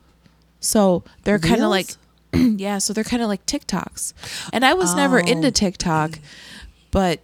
[0.60, 1.96] So they're kind of like,
[2.34, 2.80] yeah.
[2.80, 4.14] So they're kind of like TikToks,
[4.54, 5.26] and I was never oh.
[5.26, 5.52] into Oh.
[5.52, 6.20] TikTok,
[6.92, 7.22] but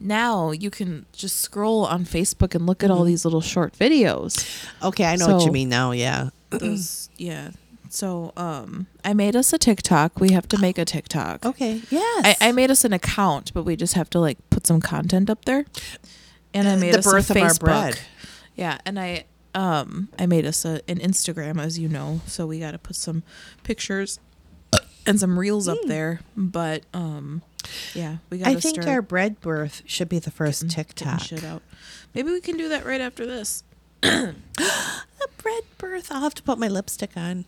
[0.00, 3.06] now you can just scroll on Facebook and look at all mm-hmm.
[3.06, 4.46] these little short videos.
[4.82, 5.92] Okay, I know what you mean now.
[5.92, 6.30] Yeah.
[6.60, 7.50] Those, yeah.
[7.90, 10.18] So um, I made us a TikTok.
[10.18, 11.46] We have to make a TikTok.
[11.46, 11.80] Okay.
[11.90, 12.36] Yes.
[12.40, 15.30] I, I made us an account, but we just have to like put some content
[15.30, 15.64] up there.
[16.52, 17.60] And I Uh, made the us a birth of our Facebook.
[17.60, 18.00] bread.
[18.56, 19.24] Yeah, and I
[19.54, 22.96] um I made us a, an Instagram, as you know, so we got to put
[22.96, 23.22] some
[23.62, 24.18] pictures
[25.06, 26.20] and some reels up there.
[26.36, 27.42] But um,
[27.94, 28.48] yeah, we got.
[28.48, 31.20] I think start our bread birth should be the first getting TikTok.
[31.20, 31.62] shit out.
[32.14, 33.62] Maybe we can do that right after this.
[34.56, 36.12] The bread birth.
[36.12, 37.44] I'll have to put my lipstick on.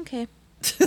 [0.00, 0.26] Okay.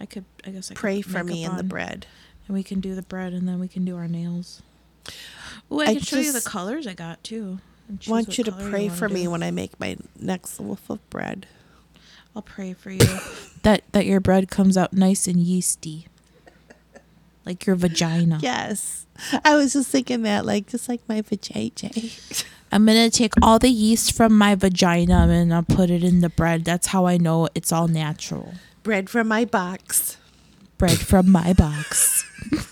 [0.00, 0.24] I could.
[0.46, 2.06] I guess I could Pray put for me in the on, bread.
[2.46, 4.62] and we can do the bread, and then we can do our nails.
[5.70, 7.58] Oh, I, I can show you the colors I got too.
[7.90, 9.30] I want you to pray wanna for me do.
[9.30, 11.46] when I make my next loaf of bread.
[12.36, 13.00] I'll pray for you
[13.62, 16.06] that that your bread comes out nice and yeasty,
[17.46, 18.38] like your vagina.
[18.42, 19.06] Yes.
[19.44, 22.44] I was just thinking that, like, just like my vajayjay.
[22.70, 26.28] I'm gonna take all the yeast from my vagina and I'll put it in the
[26.28, 26.64] bread.
[26.64, 28.52] That's how I know it's all natural.
[28.82, 30.16] bread from my box.
[30.76, 32.24] Bread from my box.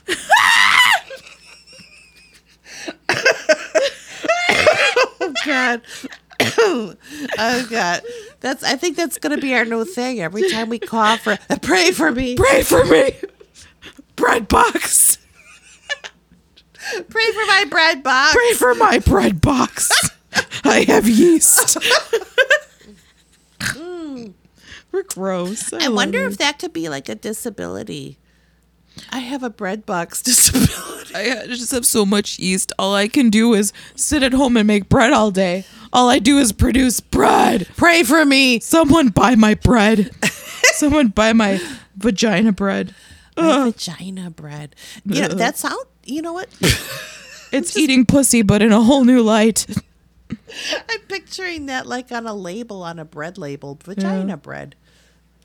[5.19, 5.83] Oh God.
[7.39, 8.03] oh God.
[8.41, 10.21] That's I think that's gonna be our new thing.
[10.21, 12.37] Every time we cough or pray for me.
[12.37, 13.15] Pray for me.
[14.15, 15.19] Bread box.
[17.09, 18.35] Pray for my bread box.
[18.35, 19.91] Pray for my bread box.
[20.65, 21.79] I have yeast.
[23.59, 24.35] Mm.
[24.93, 25.73] We're gross.
[25.73, 28.19] I wonder if that could be like a disability.
[29.11, 31.15] I have a bread box disability.
[31.15, 32.73] I just have so much yeast.
[32.79, 35.65] All I can do is sit at home and make bread all day.
[35.93, 37.67] All I do is produce bread.
[37.77, 38.61] Pray for me.
[38.61, 40.11] Someone buy my bread.
[40.75, 41.61] Someone buy my
[41.97, 42.95] vagina bread.
[43.37, 44.77] My vagina bread.
[45.05, 46.49] You know, that sound you know what?
[47.53, 49.67] It's eating pussy, but in a whole new light.
[50.89, 53.79] I'm picturing that like on a label, on a bread label.
[53.83, 54.37] Vagina Yeah.
[54.37, 54.75] bread.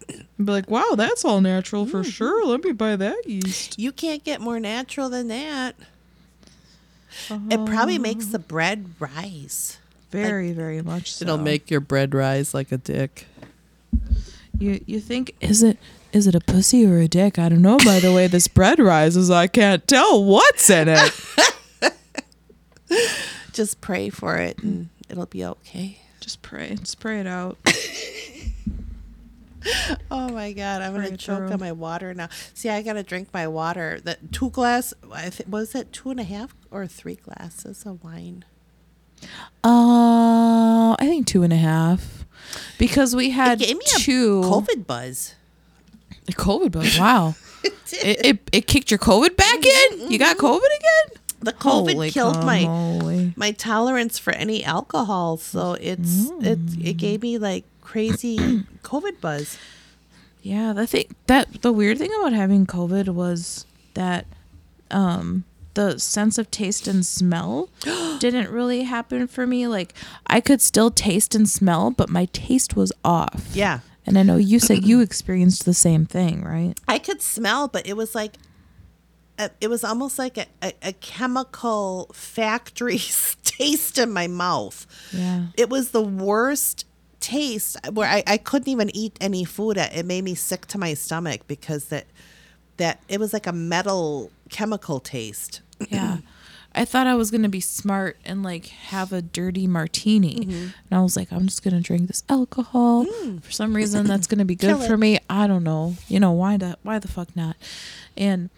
[0.07, 2.09] Be like, wow, that's all natural for mm-hmm.
[2.09, 2.45] sure.
[2.45, 3.77] Let me buy that yeast.
[3.77, 5.75] You can't get more natural than that.
[7.29, 9.77] It probably makes um, the bread rise.
[10.09, 11.23] Very, very much so.
[11.23, 13.27] It'll make your bread rise like a dick.
[14.61, 14.83] You.
[14.85, 15.77] You think is it
[16.13, 17.39] is it a pussy or a dick?
[17.39, 17.77] I don't know.
[17.77, 19.29] By the way, this bread rises.
[19.29, 21.13] I can't tell what's in it.
[23.53, 25.99] Just pray for it and it'll be okay.
[26.19, 26.75] Just pray.
[26.75, 27.57] Just pray it out.
[30.09, 31.51] Oh my god, I'm gonna choke through.
[31.51, 32.29] on my water now.
[32.55, 33.99] See, I gotta drink my water.
[34.03, 34.91] That two glass.
[35.47, 38.43] Was it two and a half or three glasses of wine?
[39.63, 42.20] Uh, I think two and a half,
[42.77, 45.35] because we had it gave me two a COVID buzz.
[46.27, 46.87] A COVID bug.
[46.99, 47.35] Wow.
[47.63, 47.73] It
[48.03, 50.09] it, it it kicked your COVID back in.
[50.09, 51.21] You got COVID again.
[51.41, 53.37] the COVID Holy killed my camoli.
[53.37, 55.37] my tolerance for any alcohol.
[55.37, 58.37] So it's it it gave me like crazy
[58.83, 59.57] COVID buzz.
[60.41, 64.25] Yeah, the thing that the weird thing about having COVID was that
[64.89, 67.69] um the sense of taste and smell
[68.19, 69.67] didn't really happen for me.
[69.67, 69.93] Like
[70.27, 73.47] I could still taste and smell, but my taste was off.
[73.53, 76.73] Yeah, And I know you said you experienced the same thing, right?
[76.87, 78.35] I could smell, but it was like.
[79.39, 82.97] a- It was almost like a, a, a chemical factory
[83.43, 84.85] taste in my mouth.
[85.13, 85.47] Yeah.
[85.57, 86.85] it was the worst
[87.19, 89.77] taste where I, I couldn't even eat any food.
[89.77, 92.05] It made me sick to my stomach because that
[92.77, 95.61] that it was like a metal chemical taste.
[95.89, 96.17] Yeah.
[96.73, 100.41] I thought I was going to be smart and like have a dirty martini.
[100.45, 100.51] Mm-hmm.
[100.53, 103.05] And I was like, I'm just going to drink this alcohol.
[103.41, 104.87] For some reason, that's going to be good Mm.
[104.87, 105.19] For me.
[105.29, 105.95] I don't know.
[106.07, 107.57] You know, why the, why the fuck not?
[108.15, 108.49] And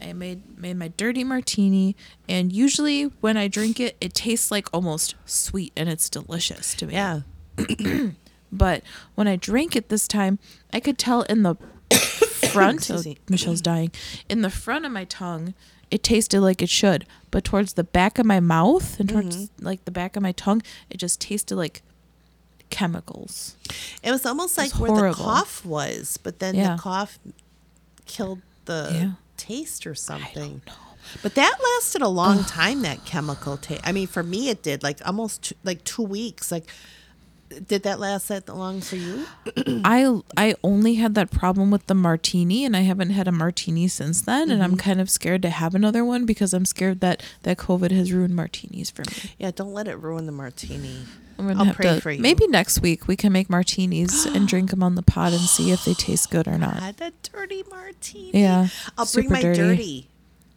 [0.00, 1.96] I made made my dirty martini,
[2.28, 6.86] and usually when I drink it, it tastes like almost sweet, and it's delicious to
[6.86, 6.94] me.
[6.94, 7.20] Yeah.
[8.50, 8.82] But
[9.14, 10.38] when I drank it this time,
[10.72, 11.56] I could tell in the
[12.38, 12.90] front.
[12.92, 13.90] oh, Michelle's dying.
[14.28, 15.54] In the front of my tongue,
[15.90, 19.64] it tasted like it should, but towards the back of my mouth and towards Mm-hmm.
[19.64, 21.82] like the back of my tongue, it just tasted like
[22.70, 23.56] chemicals.
[24.02, 26.76] It was almost like was where the cough was, but then Yeah.
[26.76, 27.18] the cough
[28.06, 29.10] killed the Yeah.
[29.36, 30.60] taste or something.
[31.22, 32.82] But that lasted a long time.
[32.82, 33.80] That chemical taste.
[33.84, 36.52] I mean, for me, it did like almost two, like two weeks.
[36.52, 36.66] Like,
[37.66, 39.24] did that last that long for you?
[39.84, 43.88] I I only had that problem with the martini, and I haven't had a martini
[43.88, 44.50] since then.
[44.50, 44.78] And I'm Mm-hmm.
[44.80, 48.36] kind of scared to have another one because I'm scared that that COVID has ruined
[48.36, 49.32] martinis for me.
[49.38, 51.04] Yeah, don't let it ruin the martini.
[51.40, 52.20] I'll pray to- for you.
[52.20, 55.70] Maybe next week we can make martinis and drink them on the pod and see
[55.70, 56.80] if they taste good or not.
[56.80, 58.40] God, that dirty martini.
[58.42, 58.68] Yeah,
[58.98, 59.58] I'll bring my dirty.
[59.58, 60.08] dirty.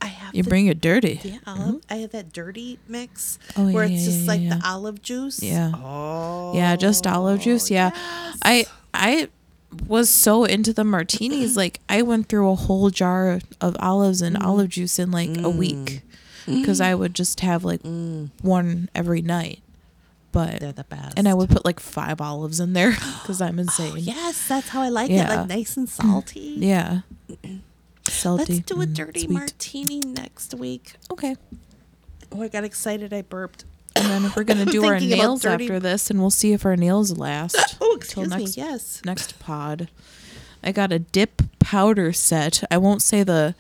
[0.01, 1.19] I have You the- bring it dirty.
[1.23, 4.55] Yeah, olive, I have that dirty mix Oh, where yeah, it's just yeah, like yeah.
[4.57, 5.41] the olive juice.
[5.43, 5.71] Yeah.
[5.75, 6.53] Oh.
[6.55, 7.69] Yeah, just olive juice.
[7.69, 7.91] Yeah.
[7.93, 8.37] yes.
[8.43, 9.29] I I
[9.87, 11.55] was so into the martinis.
[11.55, 14.27] Like I went through a whole jar of olives Mm.
[14.27, 16.01] and olive juice in like a week
[16.45, 17.81] because I would just have like
[18.41, 19.59] one every night.
[20.33, 20.59] But Mm.
[20.59, 21.13] They're the best.
[21.17, 22.91] and I would put like five olives in there
[23.21, 23.97] because I'm insane.
[23.97, 25.27] Yes, that's how I like it.
[25.27, 26.55] Like nice and salty.
[26.57, 27.01] Yeah.
[28.07, 28.53] Salty.
[28.55, 29.31] Let's do a mm, dirty sweet.
[29.31, 30.93] martini next week.
[31.11, 31.35] Okay.
[32.31, 33.13] Oh, I got excited.
[33.13, 33.65] I burped.
[33.95, 36.75] And then we're gonna do our nails dirty- after this, and we'll see if our
[36.77, 37.55] nails last.
[37.81, 38.37] Oh, till excuse me.
[38.37, 39.01] next Yes.
[39.05, 39.89] next pod.
[40.63, 42.63] I got a dip powder set.
[42.71, 43.53] I won't say the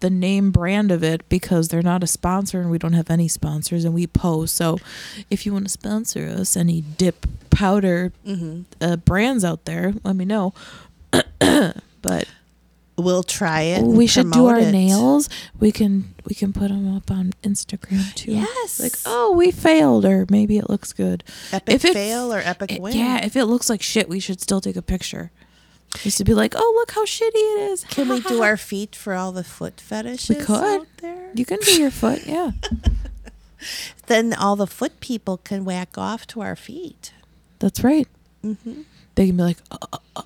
[0.00, 3.28] the name brand of it because they're not a sponsor and we don't have any
[3.28, 4.56] sponsors and we post.
[4.56, 4.78] So
[5.30, 8.62] if you want to sponsor us, any dip powder Mm-hmm.
[8.80, 10.52] uh, brands out there, let me know.
[11.12, 12.28] but
[12.96, 13.82] We'll try it.
[13.82, 14.70] we should do our it.
[14.70, 15.28] nails.
[15.58, 18.32] We can we can put them up on Instagram too.
[18.32, 18.80] Yes.
[18.80, 21.24] Like, oh, we failed, or maybe it looks good.
[21.52, 22.96] Epic if it- fail or epic It- win.
[22.96, 25.30] yeah, if it looks like shit, we should still take a picture.
[26.02, 27.84] Just to be like, oh, look how shitty it is.
[27.84, 30.62] Can we do our feet for all the foot fetishes could.
[30.80, 31.30] out there?
[31.34, 32.52] You can do your foot, yeah.
[34.06, 37.12] Then all the foot people can whack off to our feet.
[37.60, 38.08] That's right.
[38.44, 38.82] Mm-hmm.
[39.14, 40.22] They can be like, uh,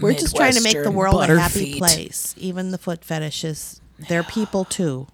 [0.00, 1.78] We're just trying to make the world a happy feet.
[1.78, 2.34] place.
[2.38, 5.06] Even the foot fetishes, they're people too.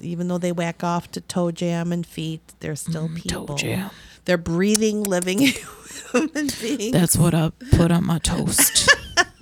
[0.00, 3.44] Even though they whack off to toe jam and feet, they're still people.
[3.44, 3.90] Mm, toe jam.
[4.24, 5.38] They're breathing, living
[6.12, 6.92] human beings.
[6.92, 8.90] That's what I put on my toast.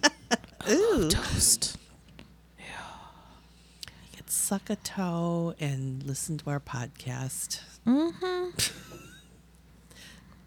[0.69, 1.09] Ooh.
[1.09, 1.77] toast.
[2.59, 2.65] Yeah.
[4.11, 7.61] You could suck a toe and listen to our podcast.
[7.87, 8.51] Mm-hmm.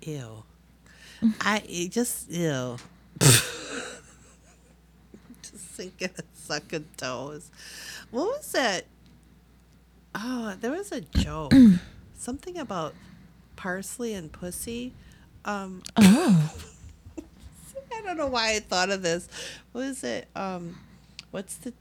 [0.09, 0.43] Ew.
[1.41, 2.77] I it just ew.
[3.19, 3.55] Just
[5.53, 7.51] thinking of sucking toes.
[8.11, 8.85] What was that?
[10.15, 11.53] Oh, there was a joke.
[12.17, 12.93] Something about
[13.55, 14.93] parsley and pussy.
[15.45, 16.53] Um, Oh.
[17.91, 19.27] I don't know why I thought of this.
[19.73, 20.27] What is it?
[20.35, 20.77] Um,
[21.31, 21.73] what's the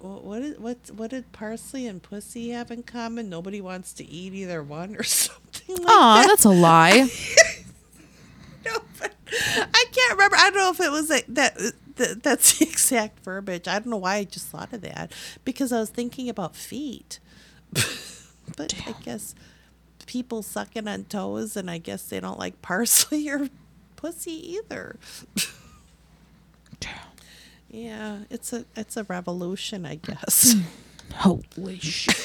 [0.00, 3.28] wha- what is what what did parsley and pussy have in common?
[3.30, 6.26] Nobody wants to eat either one or something like Aw, that.
[6.28, 7.08] that's a lie.
[9.74, 10.36] I can't remember.
[10.36, 11.56] I don't know if it was like that.
[11.58, 13.68] Uh, that that's the exact verbiage.
[13.68, 15.12] I don't know why I just thought of that
[15.44, 17.18] because I was thinking about feet.
[18.56, 19.34] but I guess
[20.06, 23.48] people sucking on toes, and I guess they don't like parsley or
[23.96, 24.96] pussy either.
[27.70, 30.56] yeah, it's a it's a revolution, I guess.
[31.14, 32.16] Holy shit.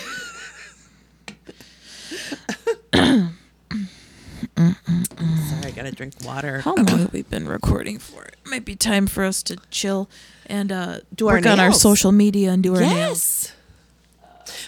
[4.58, 6.60] Sorry, I gotta drink water.
[6.62, 8.24] How long have we been recording for?
[8.26, 10.10] It might be time for us to chill
[10.48, 11.82] and uh, Do our work on our nails.
[11.82, 12.94] social media and do our nails.
[12.96, 13.54] yes.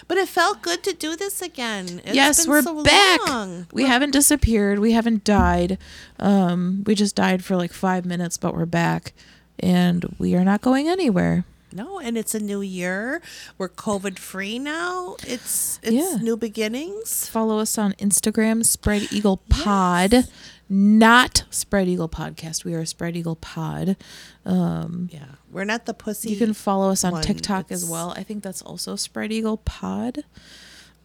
[0.06, 2.02] But it felt good to do this again.
[2.04, 3.26] It's yes, been we're so back.
[3.26, 3.66] long.
[3.72, 4.78] We haven't disappeared.
[4.78, 5.78] We haven't died.
[6.18, 9.12] Um, we just died for like five minutes, but we're back,
[9.58, 11.44] and we are not going anywhere.
[11.72, 13.22] No, and it's a new year.
[13.58, 15.16] We're COVID free now.
[15.26, 16.16] It's it's Yeah.
[16.22, 17.26] new beginnings.
[17.28, 20.26] Follow us on Instagram, Spread Eagle Pod,
[20.68, 22.64] not Spread Eagle Podcast.
[22.64, 23.96] We are Spread Eagle Pod.
[24.44, 26.30] Um, Yeah, we're not the pussy.
[26.30, 27.22] you can follow us on one.
[27.22, 28.12] TikTok as well.
[28.16, 30.24] I think that's also Spread Eagle Pod.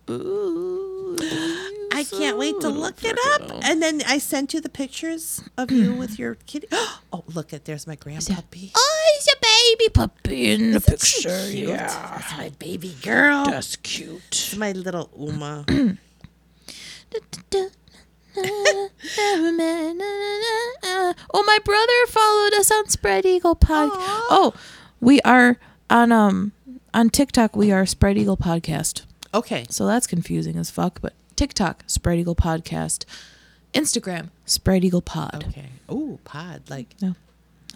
[0.10, 1.16] Ooh,
[1.92, 3.42] I can't wait to look it up.
[3.64, 6.68] And then I sent you the pictures of you with your kitty.
[7.14, 8.72] Oh, look at there's my grandpuppy.
[8.76, 11.50] Oh, he's a baby puppy in the Isn't picture.
[11.50, 11.88] Yeah,
[12.18, 13.46] That's my baby girl.
[13.46, 14.22] that's cute.
[14.28, 15.64] It's my little Uma.
[18.38, 18.90] oh,
[21.48, 23.90] my brother followed us on Spread Eagle Pod.
[23.94, 24.26] Aw.
[24.30, 24.54] Oh,
[25.00, 25.58] we are
[25.90, 26.52] on um
[26.94, 29.04] on TikTok we are Spread Eagle Podcast.
[29.36, 29.66] Okay.
[29.70, 31.00] So that's confusing as fuck.
[31.02, 33.06] But TikTok Spread Eagle Podcast,
[33.74, 35.46] Instagram Spread Eagle Pod.
[35.50, 35.70] Okay.
[35.92, 37.16] Ooh, pod like No.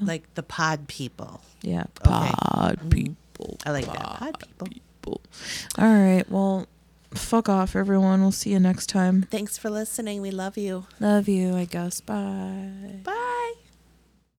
[0.01, 1.41] like the pod people.
[1.61, 2.89] Yeah, pod Mm.
[2.89, 3.57] people.
[3.65, 3.97] I like that.
[3.97, 4.67] Pod people.
[4.67, 5.21] people.
[5.77, 6.23] All right.
[6.29, 6.67] Well,
[7.13, 8.21] fuck off, everyone.
[8.21, 9.23] We'll see you next time.
[9.29, 10.21] Thanks for listening.
[10.21, 10.85] We love you.
[10.99, 11.55] Love you.
[11.55, 11.99] I guess.
[12.01, 13.01] Bye.
[13.03, 13.25] Bye.